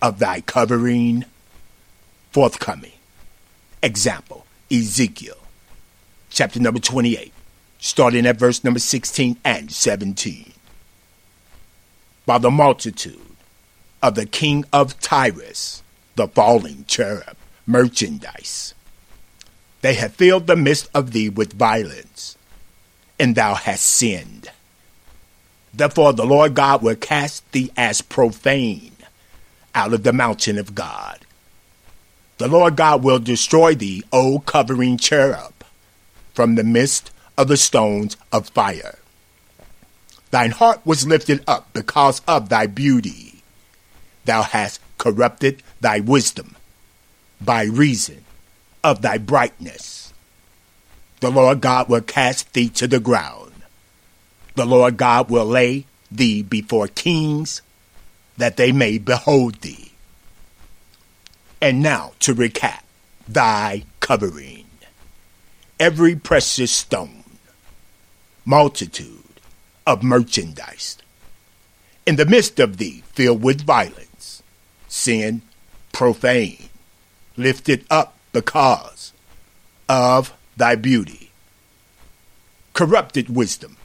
of 0.00 0.18
thy 0.18 0.40
covering 0.40 1.24
forthcoming. 2.30 2.92
Example, 3.82 4.46
Ezekiel 4.70 5.36
chapter 6.30 6.60
number 6.60 6.80
28, 6.80 7.32
starting 7.78 8.26
at 8.26 8.36
verse 8.36 8.62
number 8.64 8.80
16 8.80 9.36
and 9.44 9.70
17. 9.70 10.52
By 12.26 12.38
the 12.38 12.50
multitude 12.50 13.18
of 14.02 14.14
the 14.14 14.26
king 14.26 14.64
of 14.72 14.98
Tyrus, 15.00 15.82
the 16.16 16.28
falling 16.28 16.84
cherub, 16.86 17.36
merchandise, 17.66 18.74
they 19.80 19.94
have 19.94 20.14
filled 20.14 20.46
the 20.46 20.56
midst 20.56 20.88
of 20.94 21.12
thee 21.12 21.28
with 21.28 21.52
violence, 21.52 22.36
and 23.18 23.34
thou 23.34 23.54
hast 23.54 23.84
sinned. 23.84 24.50
Therefore 25.72 26.12
the 26.12 26.26
Lord 26.26 26.54
God 26.54 26.82
will 26.82 26.96
cast 26.96 27.50
thee 27.52 27.70
as 27.76 28.00
profane 28.00 28.92
out 29.74 29.92
of 29.92 30.02
the 30.02 30.12
mountain 30.12 30.58
of 30.58 30.74
God. 30.74 31.20
The 32.38 32.48
Lord 32.48 32.76
God 32.76 33.02
will 33.02 33.18
destroy 33.18 33.74
thee, 33.74 34.04
O 34.12 34.38
covering 34.40 34.96
cherub, 34.96 35.54
from 36.34 36.54
the 36.54 36.64
midst 36.64 37.10
of 37.36 37.48
the 37.48 37.56
stones 37.56 38.16
of 38.32 38.48
fire. 38.48 38.98
Thine 40.30 40.50
heart 40.50 40.80
was 40.84 41.06
lifted 41.06 41.42
up 41.46 41.72
because 41.72 42.20
of 42.28 42.48
thy 42.48 42.66
beauty. 42.66 43.42
Thou 44.24 44.42
hast 44.42 44.80
corrupted 44.98 45.62
thy 45.80 46.00
wisdom 46.00 46.54
by 47.40 47.64
reason 47.64 48.24
of 48.84 49.02
thy 49.02 49.18
brightness. 49.18 50.12
The 51.20 51.30
Lord 51.30 51.60
God 51.60 51.88
will 51.88 52.00
cast 52.00 52.52
thee 52.52 52.68
to 52.70 52.86
the 52.86 53.00
ground. 53.00 53.47
The 54.58 54.66
Lord 54.66 54.96
God 54.96 55.30
will 55.30 55.46
lay 55.46 55.86
thee 56.10 56.42
before 56.42 56.88
kings 56.88 57.62
that 58.38 58.56
they 58.56 58.72
may 58.72 58.98
behold 58.98 59.60
thee. 59.60 59.92
And 61.62 61.80
now 61.80 62.14
to 62.18 62.34
recap 62.34 62.80
thy 63.28 63.84
covering. 64.00 64.66
Every 65.78 66.16
precious 66.16 66.72
stone, 66.72 67.22
multitude 68.44 69.40
of 69.86 70.02
merchandise. 70.02 70.98
In 72.04 72.16
the 72.16 72.26
midst 72.26 72.58
of 72.58 72.78
thee, 72.78 73.04
filled 73.12 73.44
with 73.44 73.60
violence, 73.60 74.42
sin, 74.88 75.42
profane, 75.92 76.68
lifted 77.36 77.84
up 77.88 78.18
because 78.32 79.12
of 79.88 80.34
thy 80.56 80.74
beauty, 80.74 81.30
corrupted 82.72 83.30
wisdom 83.30 83.77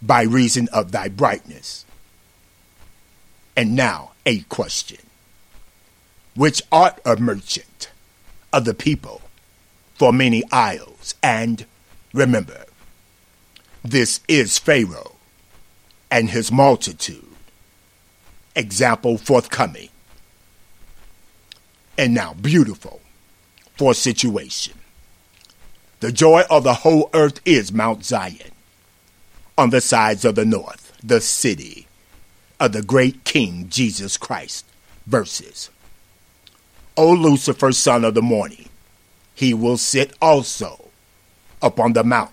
by 0.00 0.22
reason 0.22 0.68
of 0.72 0.92
thy 0.92 1.08
brightness. 1.08 1.84
And 3.56 3.74
now 3.74 4.12
a 4.24 4.40
question. 4.42 4.98
Which 6.34 6.62
art 6.70 7.00
a 7.04 7.16
merchant 7.16 7.90
of 8.52 8.64
the 8.64 8.74
people 8.74 9.22
for 9.94 10.12
many 10.12 10.44
isles? 10.52 11.14
And 11.22 11.66
remember, 12.12 12.66
this 13.82 14.20
is 14.28 14.58
Pharaoh 14.58 15.16
and 16.10 16.30
his 16.30 16.52
multitude. 16.52 17.24
Example 18.54 19.18
forthcoming. 19.18 19.88
And 21.96 22.14
now, 22.14 22.34
beautiful 22.34 23.00
for 23.76 23.92
situation. 23.92 24.74
The 26.00 26.12
joy 26.12 26.44
of 26.48 26.62
the 26.62 26.74
whole 26.74 27.10
earth 27.12 27.40
is 27.44 27.72
Mount 27.72 28.04
Zion. 28.04 28.52
On 29.58 29.70
the 29.70 29.80
sides 29.80 30.24
of 30.24 30.36
the 30.36 30.44
north, 30.44 30.96
the 31.02 31.20
city 31.20 31.88
of 32.60 32.72
the 32.72 32.82
great 32.82 33.24
King 33.24 33.68
Jesus 33.68 34.16
Christ. 34.16 34.64
Verses. 35.06 35.68
O 36.96 37.12
Lucifer, 37.12 37.72
son 37.72 38.04
of 38.04 38.14
the 38.14 38.22
morning, 38.22 38.68
he 39.34 39.52
will 39.52 39.76
sit 39.76 40.12
also 40.22 40.88
upon 41.60 41.92
the 41.92 42.04
mount 42.04 42.30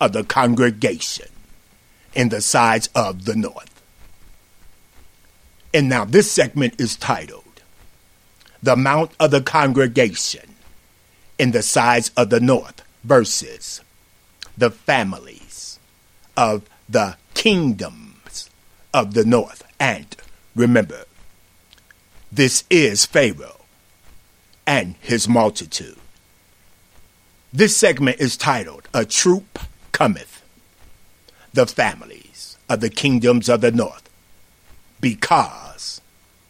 of 0.00 0.12
the 0.12 0.24
congregation 0.24 1.28
in 2.14 2.28
the 2.28 2.40
sides 2.40 2.88
of 2.94 3.24
the 3.24 3.34
north. 3.34 3.82
And 5.72 5.88
now 5.88 6.04
this 6.04 6.30
segment 6.30 6.80
is 6.80 6.94
titled 6.94 7.62
The 8.62 8.76
Mount 8.76 9.12
of 9.18 9.30
the 9.30 9.40
Congregation 9.42 10.54
in 11.38 11.52
the 11.52 11.62
sides 11.62 12.10
of 12.16 12.30
the 12.30 12.40
north 12.40 12.82
versus 13.02 13.80
the 14.56 14.70
families 14.70 15.43
of 16.36 16.62
the 16.88 17.16
kingdoms 17.34 18.50
of 18.92 19.14
the 19.14 19.24
north. 19.24 19.62
And 19.78 20.16
remember, 20.54 21.04
this 22.30 22.64
is 22.70 23.06
Pharaoh 23.06 23.60
and 24.66 24.94
his 25.00 25.28
multitude. 25.28 25.98
This 27.52 27.76
segment 27.76 28.20
is 28.20 28.36
titled 28.36 28.88
A 28.92 29.04
Troop 29.04 29.58
Cometh 29.92 30.34
the 31.54 31.66
families 31.66 32.58
of 32.68 32.80
the 32.80 32.90
kingdoms 32.90 33.48
of 33.48 33.60
the 33.60 33.70
north, 33.70 34.10
because 35.00 36.00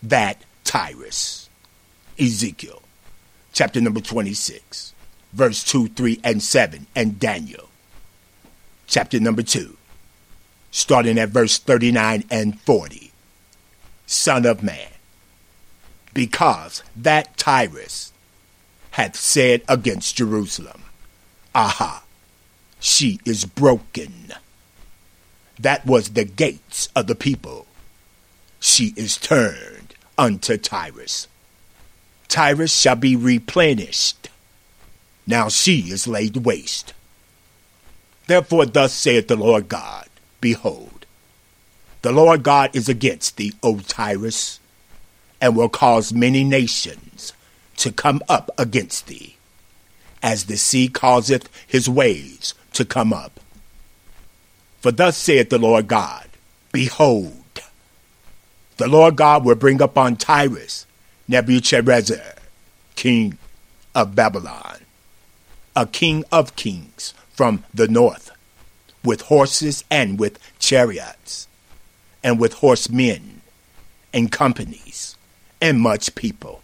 that 0.02 0.42
Tyrus. 0.64 1.48
Ezekiel, 2.18 2.80
chapter 3.52 3.80
number 3.80 4.00
26, 4.00 4.94
verse 5.32 5.62
2, 5.64 5.88
3, 5.88 6.20
and 6.24 6.42
7, 6.42 6.86
and 6.94 7.18
Daniel, 7.18 7.68
chapter 8.86 9.18
number 9.20 9.42
2, 9.42 9.76
starting 10.74 11.18
at 11.18 11.28
verse 11.28 11.56
39 11.56 12.24
and 12.32 12.60
40. 12.62 13.12
Son 14.06 14.44
of 14.44 14.60
man, 14.60 14.88
because 16.12 16.82
that 16.96 17.36
Tyrus 17.36 18.12
hath 18.90 19.14
said 19.14 19.62
against 19.68 20.16
Jerusalem, 20.16 20.82
Aha, 21.54 22.02
she 22.80 23.20
is 23.24 23.44
broken 23.44 24.32
that 25.58 25.86
was 25.86 26.10
the 26.10 26.24
gates 26.24 26.88
of 26.96 27.06
the 27.06 27.14
people. 27.14 27.66
She 28.58 28.92
is 28.96 29.16
turned 29.16 29.94
unto 30.18 30.56
Tyrus. 30.56 31.28
Tyrus 32.28 32.76
shall 32.76 32.96
be 32.96 33.14
replenished. 33.14 34.28
Now 35.26 35.48
she 35.48 35.90
is 35.90 36.08
laid 36.08 36.38
waste. 36.38 36.92
Therefore, 38.26 38.66
thus 38.66 38.92
saith 38.92 39.28
the 39.28 39.36
Lord 39.36 39.68
God 39.68 40.08
Behold, 40.44 41.06
the 42.02 42.12
Lord 42.12 42.42
God 42.42 42.76
is 42.76 42.86
against 42.86 43.38
thee, 43.38 43.54
O 43.62 43.78
Tyrus, 43.78 44.60
and 45.40 45.56
will 45.56 45.70
cause 45.70 46.12
many 46.12 46.44
nations 46.44 47.32
to 47.78 47.90
come 47.90 48.20
up 48.28 48.50
against 48.58 49.06
thee, 49.06 49.38
as 50.22 50.44
the 50.44 50.58
sea 50.58 50.88
causeth 50.88 51.48
his 51.66 51.88
waves 51.88 52.52
to 52.74 52.84
come 52.84 53.10
up. 53.10 53.40
For 54.82 54.92
thus 54.92 55.16
saith 55.16 55.48
the 55.48 55.56
Lord 55.56 55.88
God 55.88 56.28
Behold, 56.72 57.62
the 58.76 58.86
Lord 58.86 59.16
God 59.16 59.46
will 59.46 59.54
bring 59.54 59.80
upon 59.80 60.16
Tyrus 60.16 60.84
Nebuchadrezzar, 61.26 62.34
king 62.96 63.38
of 63.94 64.14
Babylon, 64.14 64.80
a 65.74 65.86
king 65.86 66.22
of 66.30 66.54
kings 66.54 67.14
from 67.32 67.64
the 67.72 67.88
north, 67.88 68.30
with 69.04 69.22
horses 69.22 69.84
and 69.90 70.18
with 70.18 70.38
chariots, 70.58 71.46
and 72.22 72.40
with 72.40 72.54
horsemen 72.54 73.42
and 74.12 74.32
companies, 74.32 75.16
and 75.60 75.80
much 75.80 76.14
people. 76.14 76.62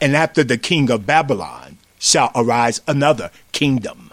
And 0.00 0.16
after 0.16 0.42
the 0.42 0.58
king 0.58 0.90
of 0.90 1.06
Babylon 1.06 1.76
shall 1.98 2.30
arise 2.34 2.80
another 2.86 3.30
kingdom, 3.52 4.12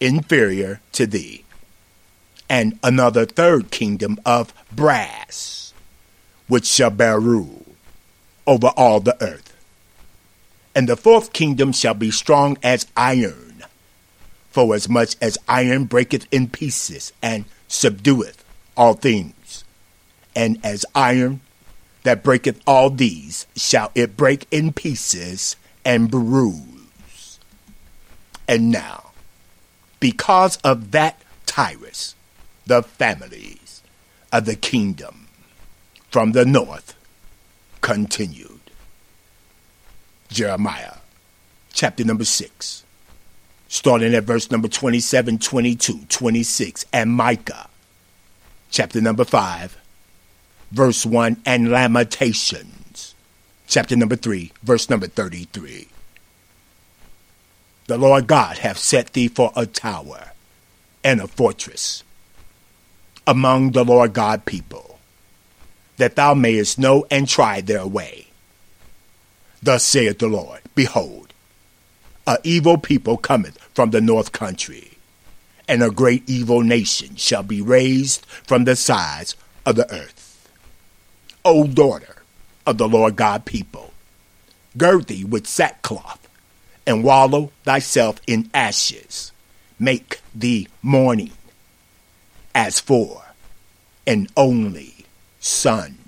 inferior 0.00 0.80
to 0.92 1.06
thee 1.06 1.44
and 2.52 2.78
another 2.82 3.24
third 3.24 3.70
kingdom 3.70 4.20
of 4.26 4.52
brass, 4.70 5.72
which 6.48 6.66
shall 6.66 6.90
bear 6.90 7.18
rule 7.18 7.64
over 8.46 8.66
all 8.76 9.00
the 9.00 9.16
earth. 9.22 9.56
And 10.74 10.86
the 10.86 10.96
fourth 10.96 11.32
kingdom 11.32 11.72
shall 11.72 11.94
be 11.94 12.10
strong 12.10 12.58
as 12.62 12.86
iron, 12.94 13.41
for 14.52 14.74
as 14.74 14.88
much 14.88 15.16
as 15.20 15.38
iron 15.48 15.84
breaketh 15.84 16.26
in 16.30 16.48
pieces 16.48 17.12
and 17.22 17.44
subdueth 17.68 18.44
all 18.76 18.94
things, 18.94 19.64
and 20.36 20.58
as 20.64 20.84
iron 20.94 21.40
that 22.02 22.22
breaketh 22.22 22.60
all 22.66 22.90
these 22.90 23.46
shall 23.56 23.90
it 23.94 24.16
break 24.16 24.46
in 24.50 24.72
pieces 24.72 25.56
and 25.84 26.10
bruise. 26.10 27.38
And 28.46 28.70
now, 28.70 29.12
because 30.00 30.58
of 30.58 30.90
that 30.90 31.20
Tyrus, 31.46 32.14
the 32.66 32.82
families 32.82 33.82
of 34.32 34.44
the 34.44 34.56
kingdom 34.56 35.28
from 36.10 36.32
the 36.32 36.44
north 36.44 36.94
continued. 37.80 38.60
Jeremiah 40.28 40.96
chapter 41.72 42.04
number 42.04 42.24
6, 42.24 42.84
starting 43.72 44.14
at 44.14 44.24
verse 44.24 44.50
number 44.50 44.68
27, 44.68 45.38
22, 45.38 46.00
26, 46.10 46.84
and 46.92 47.10
Micah 47.10 47.70
chapter 48.70 49.00
number 49.00 49.24
5, 49.24 49.78
verse 50.70 51.06
1, 51.06 51.40
and 51.46 51.70
Lamentations 51.70 53.14
chapter 53.66 53.96
number 53.96 54.14
3, 54.14 54.52
verse 54.62 54.90
number 54.90 55.06
33. 55.06 55.88
The 57.86 57.96
Lord 57.96 58.26
God 58.26 58.58
hath 58.58 58.76
set 58.76 59.14
thee 59.14 59.28
for 59.28 59.50
a 59.56 59.64
tower 59.64 60.32
and 61.02 61.22
a 61.22 61.26
fortress 61.26 62.04
among 63.26 63.70
the 63.70 63.86
Lord 63.86 64.12
God 64.12 64.44
people, 64.44 64.98
that 65.96 66.16
thou 66.16 66.34
mayest 66.34 66.78
know 66.78 67.06
and 67.10 67.26
try 67.26 67.62
their 67.62 67.86
way. 67.86 68.26
Thus 69.62 69.82
saith 69.82 70.18
the 70.18 70.28
Lord, 70.28 70.60
Behold, 70.74 71.31
a 72.26 72.38
evil 72.44 72.78
people 72.78 73.16
cometh 73.16 73.58
from 73.74 73.90
the 73.90 74.00
north 74.00 74.32
country, 74.32 74.92
and 75.68 75.82
a 75.82 75.90
great 75.90 76.28
evil 76.28 76.62
nation 76.62 77.16
shall 77.16 77.42
be 77.42 77.60
raised 77.60 78.24
from 78.26 78.64
the 78.64 78.76
sides 78.76 79.36
of 79.66 79.76
the 79.76 79.92
earth. 79.92 80.48
O 81.44 81.66
daughter 81.66 82.22
of 82.66 82.78
the 82.78 82.88
Lord 82.88 83.16
God 83.16 83.44
people, 83.44 83.92
Gird 84.76 85.06
thee 85.06 85.24
with 85.24 85.46
sackcloth, 85.46 86.26
and 86.86 87.04
wallow 87.04 87.52
thyself 87.64 88.20
in 88.26 88.50
ashes. 88.54 89.32
Make 89.78 90.20
thee 90.34 90.68
mourning, 90.80 91.32
as 92.54 92.80
for 92.80 93.34
an 94.06 94.28
only 94.36 95.06
son. 95.40 95.98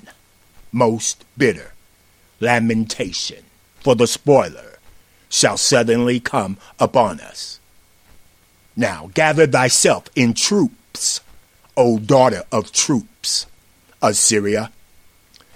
Most 0.72 1.24
bitter 1.36 1.72
lamentation 2.40 3.44
for 3.80 3.94
the 3.94 4.06
spoiler 4.06 4.73
shall 5.34 5.56
suddenly 5.56 6.20
come 6.20 6.56
upon 6.78 7.18
us. 7.18 7.58
Now 8.76 9.10
gather 9.14 9.48
thyself 9.48 10.04
in 10.14 10.32
troops, 10.32 11.20
O 11.76 11.98
daughter 11.98 12.44
of 12.52 12.70
troops, 12.70 13.46
Assyria, 14.00 14.70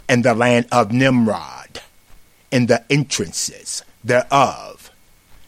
and 0.09 0.25
the 0.25 0.35
land 0.35 0.67
of 0.73 0.91
Nimrod, 0.91 1.81
and 2.51 2.67
the 2.67 2.85
entrances 2.91 3.85
thereof 4.03 4.91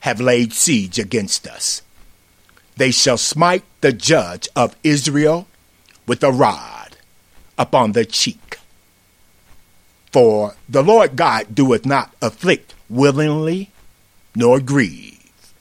have 0.00 0.20
laid 0.20 0.52
siege 0.52 0.96
against 0.96 1.48
us. 1.48 1.82
They 2.76 2.92
shall 2.92 3.18
smite 3.18 3.64
the 3.80 3.92
judge 3.92 4.48
of 4.54 4.76
Israel 4.84 5.48
with 6.06 6.22
a 6.22 6.30
rod 6.30 6.96
upon 7.58 7.92
the 7.92 8.04
cheek. 8.04 8.58
For 10.12 10.54
the 10.68 10.82
Lord 10.82 11.16
God 11.16 11.52
doeth 11.52 11.84
not 11.84 12.14
afflict 12.22 12.74
willingly, 12.88 13.70
nor 14.40 14.58
grieve 14.58 15.52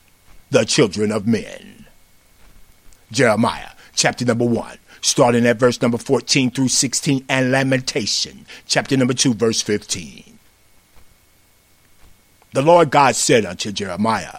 the 0.51 0.63
children 0.63 1.11
of 1.11 1.27
men. 1.27 1.85
Jeremiah 3.11 3.71
chapter 3.93 4.23
number 4.23 4.45
1, 4.45 4.77
starting 5.01 5.45
at 5.45 5.57
verse 5.57 5.81
number 5.81 5.97
14 5.97 6.49
through 6.49 6.69
16, 6.69 7.25
and 7.27 7.51
Lamentation 7.51 8.45
chapter 8.67 8.95
number 8.95 9.13
2, 9.13 9.33
verse 9.33 9.61
15. 9.61 10.39
The 12.53 12.61
Lord 12.61 12.89
God 12.89 13.17
said 13.17 13.45
unto 13.45 13.73
Jeremiah, 13.73 14.37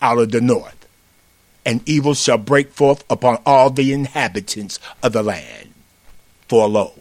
Out 0.00 0.16
of 0.16 0.32
the 0.32 0.40
north, 0.40 0.88
and 1.66 1.86
evil 1.86 2.14
shall 2.14 2.38
break 2.38 2.72
forth 2.72 3.04
upon 3.10 3.36
all 3.44 3.68
the 3.68 3.92
inhabitants 3.92 4.78
of 5.02 5.12
the 5.12 5.22
land. 5.22 5.74
For 6.48 6.66
lo, 6.66 6.94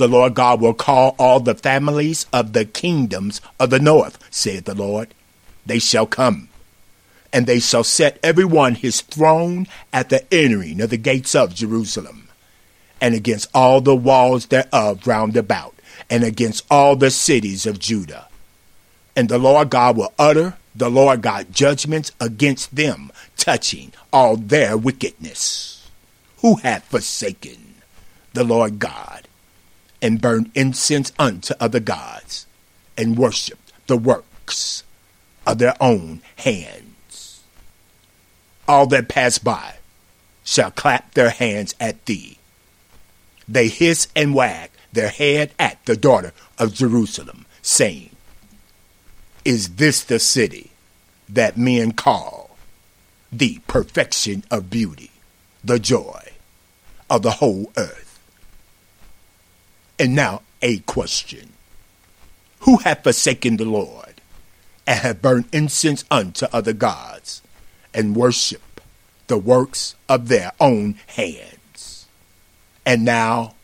the 0.00 0.08
Lord 0.08 0.32
God 0.32 0.62
will 0.62 0.72
call 0.72 1.14
all 1.18 1.40
the 1.40 1.54
families 1.54 2.24
of 2.32 2.54
the 2.54 2.64
kingdoms 2.64 3.42
of 3.60 3.68
the 3.68 3.78
north, 3.78 4.18
saith 4.30 4.64
the 4.64 4.74
Lord. 4.74 5.12
They 5.66 5.78
shall 5.78 6.06
come, 6.06 6.48
and 7.34 7.46
they 7.46 7.60
shall 7.60 7.84
set 7.84 8.18
every 8.22 8.46
one 8.46 8.76
his 8.76 9.02
throne 9.02 9.68
at 9.92 10.08
the 10.08 10.24
entering 10.32 10.80
of 10.80 10.88
the 10.88 10.96
gates 10.96 11.34
of 11.34 11.54
Jerusalem, 11.54 12.28
and 12.98 13.14
against 13.14 13.50
all 13.54 13.82
the 13.82 13.94
walls 13.94 14.46
thereof 14.46 15.06
round 15.06 15.36
about, 15.36 15.74
and 16.08 16.24
against 16.24 16.64
all 16.70 16.96
the 16.96 17.10
cities 17.10 17.66
of 17.66 17.78
Judah. 17.78 18.26
And 19.14 19.28
the 19.28 19.38
Lord 19.38 19.68
God 19.68 19.98
will 19.98 20.14
utter 20.18 20.56
the 20.74 20.88
Lord 20.88 21.20
God 21.20 21.52
judgments 21.52 22.10
against 22.18 22.74
them, 22.74 23.12
touching 23.36 23.92
all 24.14 24.36
their 24.36 24.78
wickedness. 24.78 25.90
Who 26.38 26.56
hath 26.56 26.84
forsaken 26.84 27.74
the 28.32 28.44
Lord 28.44 28.78
God? 28.78 29.26
And 30.02 30.20
burned 30.20 30.50
incense 30.54 31.12
unto 31.18 31.54
other 31.60 31.80
gods, 31.80 32.46
and 32.96 33.16
worshipped 33.18 33.72
the 33.86 33.96
works 33.96 34.82
of 35.46 35.58
their 35.58 35.74
own 35.80 36.22
hands. 36.36 37.42
All 38.68 38.86
that 38.86 39.08
pass 39.08 39.38
by 39.38 39.76
shall 40.44 40.70
clap 40.70 41.14
their 41.14 41.30
hands 41.30 41.74
at 41.80 42.04
thee. 42.06 42.38
They 43.48 43.68
hiss 43.68 44.08
and 44.14 44.34
wag 44.34 44.70
their 44.92 45.08
head 45.08 45.52
at 45.58 45.84
the 45.86 45.96
daughter 45.96 46.32
of 46.58 46.74
Jerusalem, 46.74 47.46
saying, 47.62 48.10
Is 49.44 49.76
this 49.76 50.02
the 50.02 50.18
city 50.18 50.70
that 51.28 51.56
men 51.56 51.92
call 51.92 52.56
the 53.32 53.60
perfection 53.66 54.44
of 54.50 54.70
beauty, 54.70 55.10
the 55.62 55.78
joy 55.78 56.32
of 57.08 57.22
the 57.22 57.32
whole 57.32 57.72
earth? 57.76 58.09
And 60.00 60.14
now 60.14 60.40
a 60.62 60.78
question. 60.78 61.52
Who 62.60 62.78
hath 62.78 63.04
forsaken 63.04 63.58
the 63.58 63.66
Lord, 63.66 64.22
and 64.86 64.98
have 65.00 65.20
burned 65.20 65.44
incense 65.52 66.04
unto 66.10 66.46
other 66.46 66.72
gods, 66.72 67.42
and 67.92 68.16
worship 68.16 68.80
the 69.26 69.36
works 69.36 69.94
of 70.08 70.28
their 70.28 70.52
own 70.58 70.98
hands? 71.08 72.06
And 72.86 73.04
now 73.04 73.56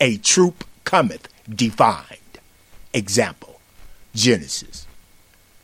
a 0.00 0.16
troop 0.16 0.64
cometh 0.84 1.28
defined. 1.48 2.18
Example 2.94 3.60
Genesis 4.14 4.86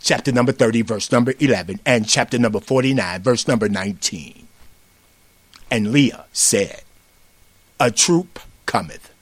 chapter 0.00 0.32
number 0.32 0.52
30, 0.52 0.82
verse 0.82 1.10
number 1.10 1.34
11, 1.38 1.80
and 1.84 2.06
chapter 2.08 2.38
number 2.38 2.60
49, 2.60 3.22
verse 3.22 3.48
number 3.48 3.68
19. 3.68 4.46
And 5.70 5.92
Leah 5.92 6.26
said, 6.32 6.82
A 7.80 7.90
troop 7.90 8.38
cometh 8.66 9.12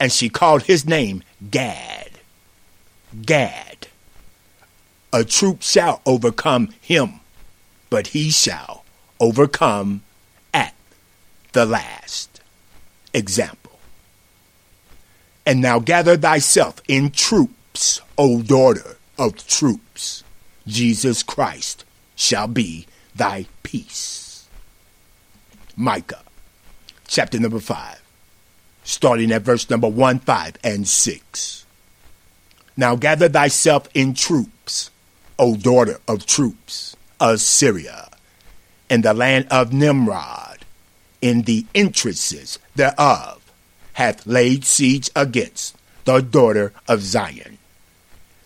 and 0.00 0.12
she 0.12 0.28
called 0.28 0.64
his 0.64 0.86
name 0.86 1.22
Gad. 1.50 2.10
Gad. 3.24 3.88
A 5.12 5.24
troop 5.24 5.62
shall 5.62 6.02
overcome 6.04 6.68
him, 6.80 7.20
but 7.90 8.08
he 8.08 8.30
shall 8.30 8.84
overcome 9.18 10.02
at 10.52 10.74
the 11.52 11.64
last. 11.64 12.40
Example. 13.14 13.78
And 15.46 15.62
now 15.62 15.78
gather 15.78 16.16
thyself 16.16 16.82
in 16.86 17.10
troops, 17.10 18.02
O 18.18 18.42
daughter 18.42 18.96
of 19.18 19.46
troops. 19.46 20.22
Jesus 20.66 21.22
Christ 21.22 21.86
shall 22.14 22.46
be 22.46 22.86
thy 23.16 23.46
peace. 23.62 24.46
Micah, 25.74 26.22
chapter 27.06 27.38
number 27.38 27.60
5 27.60 28.07
starting 28.88 29.30
at 29.30 29.42
verse 29.42 29.68
number 29.68 29.86
1, 29.86 30.18
5, 30.20 30.56
and 30.64 30.88
6. 30.88 31.66
Now 32.74 32.96
gather 32.96 33.28
thyself 33.28 33.86
in 33.92 34.14
troops, 34.14 34.90
O 35.38 35.56
daughter 35.56 36.00
of 36.08 36.24
troops, 36.24 36.96
Assyria, 37.20 38.08
in 38.88 39.02
the 39.02 39.12
land 39.12 39.46
of 39.50 39.74
Nimrod, 39.74 40.64
in 41.20 41.42
the 41.42 41.66
entrances 41.74 42.58
thereof, 42.76 43.52
hath 43.92 44.26
laid 44.26 44.64
siege 44.64 45.10
against 45.14 45.76
the 46.06 46.20
daughter 46.20 46.72
of 46.88 47.02
Zion. 47.02 47.58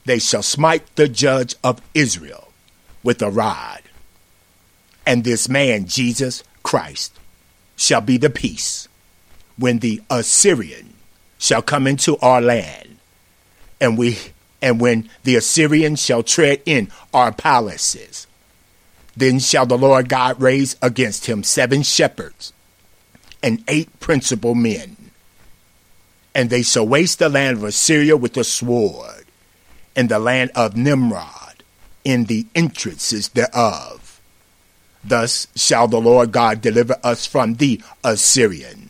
They 0.06 0.18
shall 0.18 0.42
smite 0.42 0.96
the 0.96 1.06
judge 1.06 1.54
of 1.62 1.80
Israel 1.94 2.48
with 3.04 3.22
a 3.22 3.30
rod. 3.30 3.82
And 5.06 5.22
this 5.22 5.48
man, 5.48 5.86
Jesus 5.86 6.42
Christ, 6.64 7.16
shall 7.76 8.00
be 8.00 8.16
the 8.16 8.30
peace 8.30 8.88
when 9.56 9.78
the 9.78 10.02
Assyrian 10.10 10.94
shall 11.38 11.62
come 11.62 11.86
into 11.86 12.16
our 12.18 12.40
land, 12.40 12.98
and 13.80 13.98
we 13.98 14.18
and 14.60 14.80
when 14.80 15.10
the 15.24 15.34
Assyrian 15.34 15.96
shall 15.96 16.22
tread 16.22 16.62
in 16.64 16.88
our 17.12 17.32
palaces, 17.32 18.28
then 19.16 19.40
shall 19.40 19.66
the 19.66 19.76
Lord 19.76 20.08
God 20.08 20.40
raise 20.40 20.76
against 20.80 21.26
him 21.26 21.42
seven 21.42 21.82
shepherds 21.82 22.52
and 23.42 23.62
eight 23.66 23.98
principal 23.98 24.54
men, 24.54 24.96
and 26.34 26.48
they 26.48 26.62
shall 26.62 26.86
waste 26.86 27.18
the 27.18 27.28
land 27.28 27.58
of 27.58 27.64
Assyria 27.64 28.16
with 28.16 28.34
the 28.34 28.44
sword, 28.44 29.26
and 29.96 30.08
the 30.08 30.18
land 30.18 30.50
of 30.54 30.76
Nimrod 30.76 31.62
in 32.04 32.24
the 32.24 32.46
entrances 32.54 33.30
thereof. 33.30 34.20
Thus 35.04 35.48
shall 35.56 35.88
the 35.88 36.00
Lord 36.00 36.30
God 36.30 36.60
deliver 36.60 36.96
us 37.02 37.26
from 37.26 37.54
the 37.54 37.82
Assyrian 38.04 38.81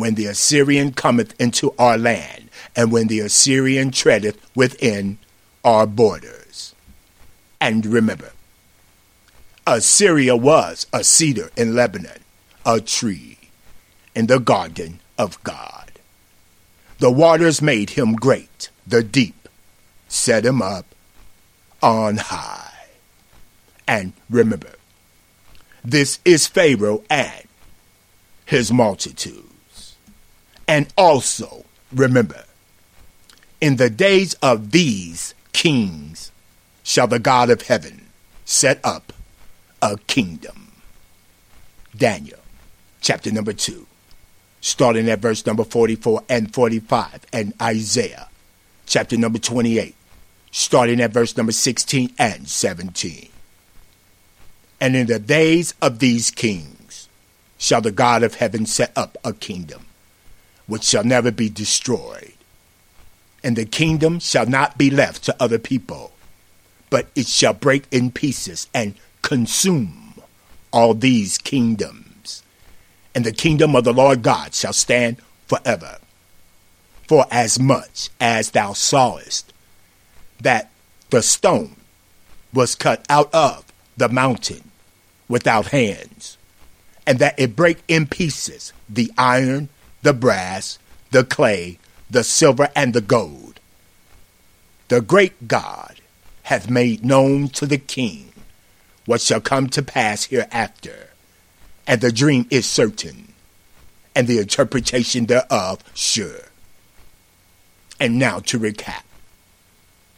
when 0.00 0.14
the 0.14 0.26
Assyrian 0.26 0.92
cometh 0.92 1.38
into 1.40 1.74
our 1.78 1.96
land, 1.96 2.48
and 2.74 2.90
when 2.90 3.06
the 3.06 3.20
Assyrian 3.20 3.90
treadeth 3.90 4.38
within 4.54 5.18
our 5.64 5.86
borders. 5.86 6.74
And 7.60 7.84
remember, 7.86 8.32
Assyria 9.66 10.36
was 10.36 10.86
a 10.92 11.04
cedar 11.04 11.50
in 11.56 11.74
Lebanon, 11.74 12.20
a 12.64 12.80
tree 12.80 13.38
in 14.14 14.26
the 14.26 14.40
garden 14.40 15.00
of 15.18 15.42
God. 15.44 15.92
The 16.98 17.10
waters 17.10 17.62
made 17.62 17.90
him 17.90 18.14
great, 18.14 18.70
the 18.86 19.02
deep 19.02 19.48
set 20.08 20.44
him 20.44 20.60
up 20.60 20.86
on 21.82 22.16
high. 22.16 22.72
And 23.86 24.12
remember, 24.28 24.72
this 25.84 26.18
is 26.24 26.46
Pharaoh 26.46 27.02
and 27.08 27.44
his 28.44 28.72
multitude. 28.72 29.49
And 30.70 30.86
also, 30.96 31.64
remember, 31.92 32.44
in 33.60 33.74
the 33.74 33.90
days 33.90 34.34
of 34.34 34.70
these 34.70 35.34
kings 35.52 36.30
shall 36.84 37.08
the 37.08 37.18
God 37.18 37.50
of 37.50 37.62
heaven 37.62 38.06
set 38.44 38.78
up 38.84 39.12
a 39.82 39.98
kingdom. 40.06 40.70
Daniel, 41.96 42.38
chapter 43.00 43.32
number 43.32 43.52
2, 43.52 43.84
starting 44.60 45.10
at 45.10 45.18
verse 45.18 45.44
number 45.44 45.64
44 45.64 46.22
and 46.28 46.54
45, 46.54 47.26
and 47.32 47.52
Isaiah, 47.60 48.28
chapter 48.86 49.16
number 49.16 49.40
28, 49.40 49.96
starting 50.52 51.00
at 51.00 51.10
verse 51.10 51.36
number 51.36 51.50
16 51.50 52.12
and 52.16 52.46
17. 52.46 53.28
And 54.80 54.94
in 54.94 55.08
the 55.08 55.18
days 55.18 55.74
of 55.82 55.98
these 55.98 56.30
kings 56.30 57.08
shall 57.58 57.80
the 57.80 57.90
God 57.90 58.22
of 58.22 58.36
heaven 58.36 58.66
set 58.66 58.92
up 58.96 59.18
a 59.24 59.32
kingdom 59.32 59.86
which 60.70 60.84
shall 60.84 61.02
never 61.02 61.32
be 61.32 61.48
destroyed. 61.48 62.32
And 63.42 63.56
the 63.56 63.64
kingdom 63.64 64.20
shall 64.20 64.46
not 64.46 64.78
be 64.78 64.88
left 64.88 65.24
to 65.24 65.34
other 65.42 65.58
people, 65.58 66.12
but 66.90 67.08
it 67.16 67.26
shall 67.26 67.54
break 67.54 67.86
in 67.90 68.12
pieces 68.12 68.68
and 68.72 68.94
consume 69.20 70.14
all 70.72 70.94
these 70.94 71.38
kingdoms. 71.38 72.44
And 73.16 73.24
the 73.24 73.32
kingdom 73.32 73.74
of 73.74 73.82
the 73.82 73.92
Lord 73.92 74.22
God 74.22 74.54
shall 74.54 74.72
stand 74.72 75.16
forever. 75.48 75.98
For 77.08 77.26
as 77.32 77.58
much 77.58 78.10
as 78.20 78.52
thou 78.52 78.72
sawest 78.72 79.52
that 80.40 80.70
the 81.10 81.20
stone 81.20 81.74
was 82.54 82.76
cut 82.76 83.04
out 83.08 83.34
of 83.34 83.64
the 83.96 84.08
mountain 84.08 84.70
without 85.28 85.66
hands, 85.66 86.38
and 87.08 87.18
that 87.18 87.40
it 87.40 87.56
break 87.56 87.78
in 87.88 88.06
pieces 88.06 88.72
the 88.88 89.10
iron, 89.18 89.68
the 90.02 90.12
brass, 90.12 90.78
the 91.10 91.24
clay, 91.24 91.78
the 92.10 92.24
silver, 92.24 92.68
and 92.74 92.94
the 92.94 93.00
gold. 93.00 93.60
The 94.88 95.00
great 95.00 95.46
God 95.46 96.00
hath 96.44 96.70
made 96.70 97.04
known 97.04 97.48
to 97.50 97.66
the 97.66 97.78
king 97.78 98.32
what 99.06 99.20
shall 99.20 99.40
come 99.40 99.68
to 99.68 99.82
pass 99.82 100.24
hereafter, 100.24 101.10
and 101.86 102.00
the 102.00 102.12
dream 102.12 102.46
is 102.50 102.66
certain, 102.66 103.32
and 104.14 104.26
the 104.26 104.38
interpretation 104.38 105.26
thereof 105.26 105.82
sure. 105.94 106.48
And 107.98 108.18
now 108.18 108.40
to 108.40 108.58
recap. 108.58 109.02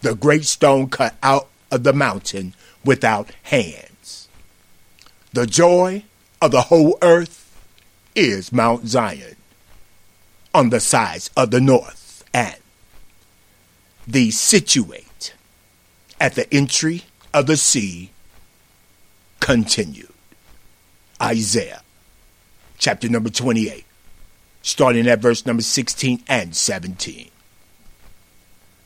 The 0.03 0.15
great 0.15 0.45
stone 0.45 0.89
cut 0.89 1.17
out 1.23 1.49
of 1.71 1.83
the 1.83 1.93
mountain 1.93 2.55
without 2.85 3.31
hands. 3.45 4.29
The 5.33 5.47
joy 5.47 6.05
of 6.41 6.51
the 6.51 6.63
whole 6.63 6.99
earth 7.03 7.51
is 8.15 8.53
Mount 8.53 8.87
Zion 8.87 9.37
on 10.55 10.71
the 10.71 10.81
sides 10.81 11.31
of 11.37 11.51
the 11.51 11.61
north 11.61 12.25
and 12.35 12.57
the 14.07 14.31
situate 14.31 15.35
at 16.21 16.35
the 16.35 16.53
entry 16.55 17.05
of 17.33 17.47
the 17.47 17.57
sea 17.57 18.11
continued. 19.41 20.09
Isaiah 21.21 21.83
chapter 22.79 23.09
number 23.09 23.31
28, 23.31 23.85
starting 24.63 25.07
at 25.07 25.21
verse 25.21 25.47
number 25.47 25.63
16 25.63 26.23
and 26.29 26.55
17. 26.55 27.31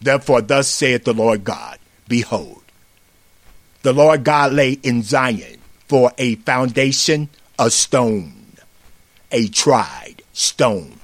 Therefore, 0.01 0.43
thus 0.43 0.69
saith 0.69 1.05
the 1.05 1.15
Lord 1.15 1.45
God 1.45 1.79
Behold, 2.07 2.63
the 3.83 3.93
Lord 3.93 4.25
God 4.25 4.53
laid 4.53 4.85
in 4.85 5.03
Zion 5.03 5.59
for 5.89 6.13
a 6.19 6.35
foundation 6.37 7.29
a 7.59 7.71
stone, 7.71 8.57
a 9.33 9.49
tried 9.49 10.23
stone, 10.33 10.99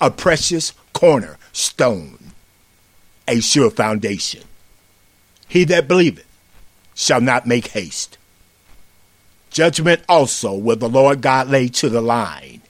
a 0.00 0.10
precious 0.10 0.72
corner 0.92 1.36
stone, 1.52 2.32
a 3.28 3.40
sure 3.40 3.70
foundation. 3.70 4.42
He 5.48 5.64
that 5.64 5.88
believeth 5.88 6.26
shall 6.94 7.20
not 7.20 7.46
make 7.46 7.68
haste. 7.68 8.18
Judgment 9.50 10.02
also 10.08 10.54
will 10.54 10.76
the 10.76 10.88
Lord 10.88 11.20
God 11.20 11.48
lay 11.48 11.68
to 11.68 11.88
the 11.88 12.00
line, 12.00 12.62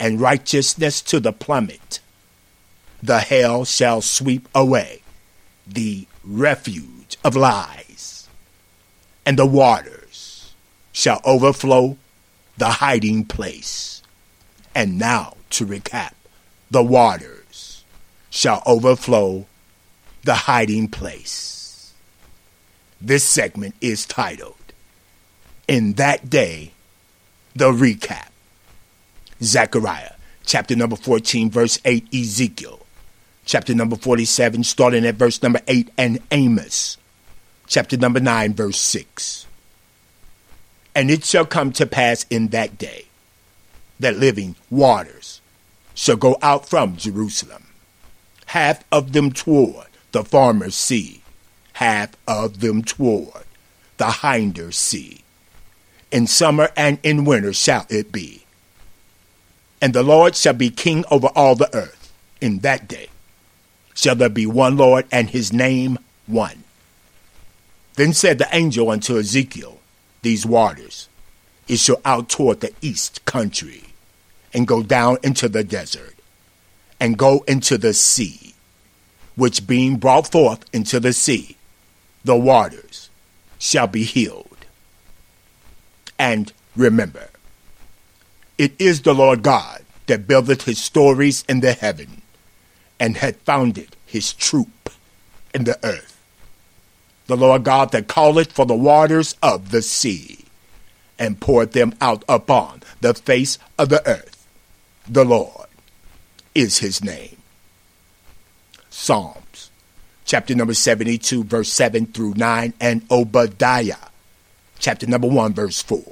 and 0.00 0.20
righteousness 0.20 1.00
to 1.02 1.20
the 1.20 1.32
plummet. 1.32 2.00
The 3.02 3.20
hell 3.20 3.64
shall 3.64 4.00
sweep 4.00 4.48
away 4.54 5.02
the 5.66 6.06
refuge 6.24 7.16
of 7.22 7.36
lies, 7.36 8.28
and 9.24 9.38
the 9.38 9.46
waters 9.46 10.54
shall 10.92 11.20
overflow 11.24 11.96
the 12.56 12.70
hiding 12.70 13.24
place. 13.24 14.02
And 14.74 14.98
now 14.98 15.36
to 15.50 15.66
recap 15.66 16.12
the 16.70 16.82
waters 16.82 17.84
shall 18.30 18.62
overflow 18.66 19.46
the 20.24 20.34
hiding 20.34 20.88
place. 20.88 21.94
This 23.00 23.24
segment 23.24 23.74
is 23.80 24.04
titled, 24.06 24.56
In 25.66 25.94
That 25.94 26.28
Day, 26.28 26.72
the 27.54 27.70
Recap. 27.72 28.28
Zechariah, 29.42 30.14
chapter 30.44 30.74
number 30.74 30.96
14, 30.96 31.50
verse 31.50 31.78
8, 31.84 32.12
Ezekiel, 32.12 32.84
chapter 33.44 33.74
number 33.74 33.96
47, 33.96 34.64
starting 34.64 35.06
at 35.06 35.14
verse 35.14 35.42
number 35.42 35.60
8, 35.68 35.90
and 35.96 36.20
Amos, 36.32 36.98
chapter 37.68 37.96
number 37.96 38.18
9, 38.18 38.54
verse 38.54 38.80
6. 38.80 39.46
And 40.94 41.10
it 41.10 41.24
shall 41.24 41.46
come 41.46 41.70
to 41.72 41.86
pass 41.86 42.26
in 42.28 42.48
that 42.48 42.76
day 42.76 43.04
that 44.00 44.16
living 44.16 44.56
waters 44.70 45.37
shall 45.98 46.16
go 46.16 46.36
out 46.40 46.64
from 46.64 46.96
Jerusalem, 46.96 47.66
half 48.46 48.84
of 48.92 49.12
them 49.12 49.32
toward 49.32 49.88
the 50.12 50.22
former 50.22 50.70
sea, 50.70 51.22
half 51.72 52.10
of 52.24 52.60
them 52.60 52.84
toward 52.84 53.42
the 53.96 54.12
hinder 54.12 54.70
sea. 54.70 55.22
In 56.12 56.28
summer 56.28 56.70
and 56.76 57.00
in 57.02 57.24
winter 57.24 57.52
shall 57.52 57.84
it 57.90 58.12
be. 58.12 58.44
And 59.82 59.92
the 59.92 60.04
Lord 60.04 60.36
shall 60.36 60.52
be 60.54 60.70
king 60.70 61.04
over 61.10 61.26
all 61.34 61.56
the 61.56 61.74
earth. 61.74 62.12
In 62.40 62.60
that 62.60 62.86
day 62.86 63.08
shall 63.92 64.14
there 64.14 64.28
be 64.28 64.46
one 64.46 64.76
Lord, 64.76 65.04
and 65.10 65.28
his 65.30 65.52
name 65.52 65.98
one. 66.28 66.62
Then 67.94 68.12
said 68.12 68.38
the 68.38 68.48
angel 68.52 68.90
unto 68.90 69.18
Ezekiel, 69.18 69.80
These 70.22 70.46
waters, 70.46 71.08
it 71.66 71.80
shall 71.80 72.00
out 72.04 72.28
toward 72.28 72.60
the 72.60 72.72
east 72.80 73.24
country 73.24 73.88
and 74.52 74.66
go 74.66 74.82
down 74.82 75.18
into 75.22 75.48
the 75.48 75.64
desert, 75.64 76.14
and 77.00 77.18
go 77.18 77.44
into 77.46 77.78
the 77.78 77.92
sea, 77.94 78.54
which 79.36 79.66
being 79.66 79.96
brought 79.96 80.30
forth 80.30 80.64
into 80.72 80.98
the 80.98 81.12
sea, 81.12 81.56
the 82.24 82.36
waters 82.36 83.10
shall 83.58 83.86
be 83.86 84.04
healed. 84.04 84.66
And 86.18 86.52
remember, 86.76 87.28
it 88.56 88.72
is 88.78 89.02
the 89.02 89.14
Lord 89.14 89.42
God 89.42 89.84
that 90.06 90.26
buildeth 90.26 90.64
his 90.64 90.78
stories 90.78 91.44
in 91.48 91.60
the 91.60 91.72
heaven, 91.72 92.22
and 92.98 93.16
hath 93.18 93.36
founded 93.42 93.94
his 94.06 94.32
troop 94.32 94.90
in 95.54 95.64
the 95.64 95.78
earth. 95.84 96.20
The 97.26 97.36
Lord 97.36 97.62
God 97.62 97.92
that 97.92 98.08
calleth 98.08 98.52
for 98.52 98.64
the 98.66 98.74
waters 98.74 99.36
of 99.42 99.70
the 99.70 99.82
sea, 99.82 100.46
and 101.18 101.40
poured 101.40 101.72
them 101.72 101.94
out 102.00 102.24
upon 102.28 102.82
the 103.00 103.12
face 103.14 103.58
of 103.78 103.90
the 103.90 104.04
earth 104.08 104.37
the 105.08 105.24
Lord 105.24 105.66
is 106.54 106.78
his 106.78 107.02
name. 107.02 107.36
Psalms, 108.90 109.70
chapter 110.24 110.54
number 110.54 110.74
72, 110.74 111.44
verse 111.44 111.72
7 111.72 112.06
through 112.06 112.34
9, 112.34 112.74
and 112.80 113.02
Obadiah, 113.10 114.08
chapter 114.78 115.06
number 115.06 115.28
1, 115.28 115.54
verse 115.54 115.82
4. 115.82 116.02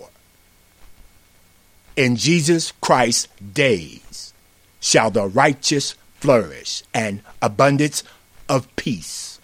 In 1.97 2.17
Jesus 2.17 2.73
Christ's 2.81 3.29
days 3.41 4.33
shall 4.81 5.11
the 5.11 5.27
righteous 5.27 5.95
flourish 6.21 6.83
and 6.95 7.23
abundance 7.43 8.03
of 8.49 8.75
peace, 8.77 9.41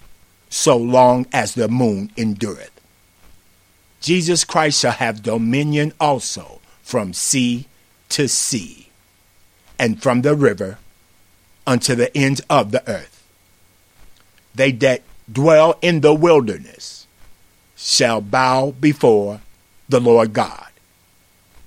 so 0.48 0.76
long 0.76 1.26
as 1.32 1.54
the 1.54 1.68
moon 1.68 2.10
endureth. 2.16 2.70
Jesus 4.00 4.44
Christ 4.44 4.80
shall 4.80 4.92
have 4.92 5.22
dominion 5.22 5.92
also 6.00 6.60
from 6.82 7.12
sea 7.12 7.66
to 8.10 8.28
sea 8.28 8.91
and 9.82 10.00
from 10.00 10.22
the 10.22 10.36
river 10.36 10.78
unto 11.66 11.96
the 11.96 12.16
ends 12.16 12.40
of 12.48 12.70
the 12.70 12.88
earth. 12.88 13.26
They 14.54 14.70
that 14.70 15.02
dwell 15.30 15.76
in 15.82 16.02
the 16.02 16.14
wilderness 16.14 17.08
shall 17.76 18.20
bow 18.20 18.70
before 18.78 19.40
the 19.88 19.98
Lord 19.98 20.34
God, 20.34 20.68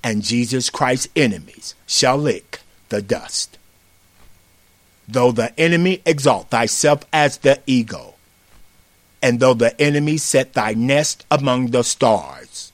and 0.01 0.23
Jesus 0.23 0.69
Christ's 0.69 1.09
enemies 1.13 1.75
shall 1.85 2.17
lick 2.17 2.61
the 2.87 3.01
dust. 3.01 3.57
Though 5.09 5.33
the 5.33 5.51
enemy 5.59 6.01
exalt 6.05 6.49
thyself 6.49 7.03
as 7.11 7.39
the 7.39 7.59
eagle, 7.67 8.15
and 9.21 9.41
though 9.41 9.53
the 9.53 9.79
enemy 9.79 10.15
set 10.15 10.53
thy 10.53 10.73
nest 10.73 11.25
among 11.29 11.71
the 11.71 11.83
stars, 11.83 12.71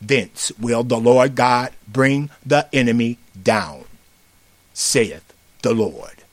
thence 0.00 0.50
will 0.58 0.82
the 0.82 0.98
Lord 0.98 1.36
God 1.36 1.70
bring 1.86 2.30
the 2.44 2.68
enemy 2.72 3.18
down 3.40 3.81
saith 4.74 5.32
the 5.62 5.74
Lord. 5.74 6.24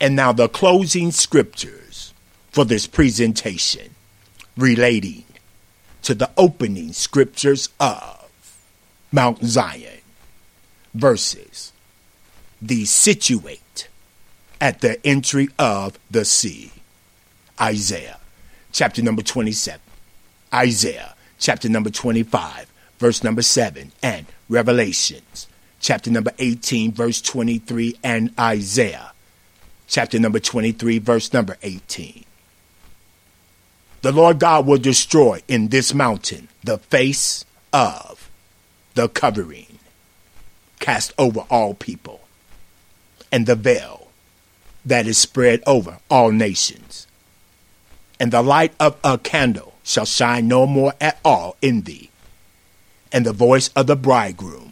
And 0.00 0.14
now 0.14 0.32
the 0.32 0.48
closing 0.48 1.10
scriptures 1.10 2.14
for 2.50 2.64
this 2.64 2.86
presentation 2.86 3.94
relating 4.56 5.24
to 6.02 6.14
the 6.14 6.30
opening 6.36 6.92
scriptures 6.92 7.68
of 7.80 8.28
Mount 9.12 9.42
Zion 9.44 10.00
verses 10.94 11.72
the 12.60 12.84
situate 12.84 13.88
at 14.60 14.80
the 14.80 15.04
entry 15.06 15.48
of 15.58 15.98
the 16.10 16.24
sea. 16.24 16.72
Isaiah 17.60 18.18
chapter 18.72 19.02
number 19.02 19.22
27. 19.22 19.80
Isaiah 20.52 21.14
chapter 21.38 21.68
number 21.68 21.90
25, 21.90 22.72
verse 22.98 23.22
number 23.22 23.42
7, 23.42 23.92
and 24.02 24.26
Revelations 24.48 25.47
chapter 25.80 26.10
number 26.10 26.32
18, 26.38 26.92
verse 26.92 27.20
23, 27.20 27.96
and 28.02 28.32
Isaiah 28.38 29.12
chapter 29.88 30.18
number 30.18 30.38
23, 30.38 30.98
verse 30.98 31.32
number 31.32 31.56
18. 31.62 32.24
The 34.02 34.12
Lord 34.12 34.38
God 34.38 34.66
will 34.66 34.78
destroy 34.78 35.42
in 35.48 35.68
this 35.68 35.92
mountain 35.92 36.48
the 36.62 36.78
face 36.78 37.44
of 37.72 38.30
the 38.94 39.08
covering 39.08 39.78
cast 40.78 41.12
over 41.18 41.40
all 41.50 41.74
people 41.74 42.20
and 43.32 43.46
the 43.46 43.56
veil 43.56 44.08
that 44.84 45.06
is 45.06 45.18
spread 45.18 45.62
over 45.66 45.98
all 46.10 46.30
nations. 46.30 47.06
And 48.20 48.32
the 48.32 48.42
light 48.42 48.72
of 48.78 48.96
a 49.02 49.18
candle 49.18 49.74
shall 49.82 50.04
shine 50.04 50.48
no 50.48 50.66
more 50.66 50.94
at 51.00 51.18
all 51.24 51.56
in 51.62 51.82
thee, 51.82 52.10
and 53.12 53.24
the 53.24 53.32
voice 53.32 53.68
of 53.68 53.86
the 53.86 53.96
bridegroom 53.96 54.67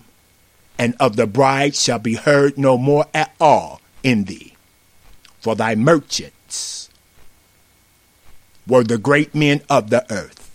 and 0.78 0.94
of 1.00 1.16
the 1.16 1.26
bride 1.26 1.74
shall 1.74 1.98
be 1.98 2.14
heard 2.14 2.58
no 2.58 2.76
more 2.76 3.06
at 3.14 3.34
all 3.40 3.80
in 4.02 4.24
thee. 4.24 4.54
For 5.40 5.54
thy 5.54 5.74
merchants 5.74 6.90
were 8.66 8.84
the 8.84 8.98
great 8.98 9.34
men 9.34 9.62
of 9.70 9.90
the 9.90 10.10
earth, 10.12 10.50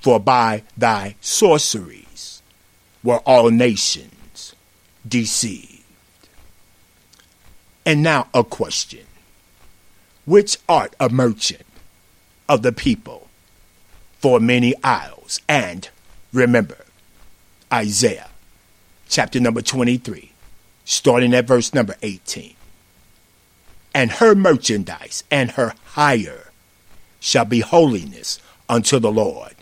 for 0.00 0.20
by 0.20 0.62
thy 0.76 1.16
sorceries 1.20 2.42
were 3.02 3.18
all 3.20 3.50
nations 3.50 4.54
deceived. 5.06 5.84
And 7.86 8.02
now 8.02 8.28
a 8.34 8.44
question 8.44 9.06
Which 10.26 10.58
art 10.68 10.94
a 11.00 11.08
merchant 11.08 11.64
of 12.48 12.62
the 12.62 12.72
people 12.72 13.28
for 14.18 14.38
many 14.38 14.74
isles? 14.84 15.40
And 15.48 15.88
remember, 16.32 16.84
Isaiah 17.72 18.27
chapter 19.08 19.40
number 19.40 19.62
23, 19.62 20.32
starting 20.84 21.34
at 21.34 21.46
verse 21.46 21.74
number 21.74 21.96
18. 22.02 22.54
And 23.94 24.12
her 24.12 24.34
merchandise 24.34 25.24
and 25.30 25.52
her 25.52 25.74
hire 25.86 26.50
shall 27.20 27.44
be 27.44 27.60
holiness 27.60 28.38
unto 28.68 28.98
the 28.98 29.10
Lord. 29.10 29.54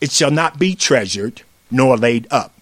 It 0.00 0.12
shall 0.12 0.30
not 0.30 0.58
be 0.58 0.74
treasured 0.74 1.42
nor 1.70 1.96
laid 1.96 2.26
up, 2.30 2.52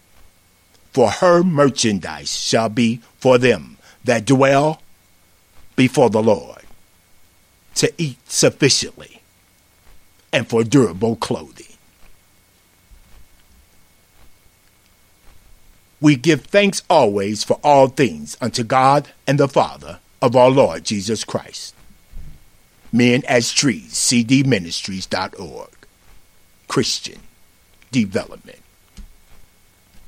for 0.93 1.11
her 1.11 1.43
merchandise 1.43 2.35
shall 2.35 2.69
be 2.69 3.01
for 3.19 3.39
them 3.39 3.77
that 4.05 4.25
dwell 4.25 4.81
before 5.77 6.11
the 6.11 6.23
Lord, 6.23 6.63
to 7.75 7.93
eat 7.99 8.19
sufficiently, 8.31 9.21
and 10.33 10.49
for 10.49 10.65
durable 10.65 11.17
clothing. 11.17 11.74
We 16.01 16.17
give 16.17 16.45
thanks 16.45 16.83
always 16.91 17.45
for 17.45 17.61
all 17.63 17.89
things 17.89 18.37
unto 18.41 18.63
God 18.65 19.09
and 19.27 19.39
the 19.39 19.49
Father 19.49 20.01
of 20.21 20.37
our 20.37 20.51
Lord 20.51 20.85
Jesus 20.85 21.25
Christ. 21.25 21.75
Men 22.93 23.23
as 23.27 23.53
Trees, 23.53 23.93
cdministries.org. 23.95 25.71
Christian 26.69 27.21
Development. 27.91 28.64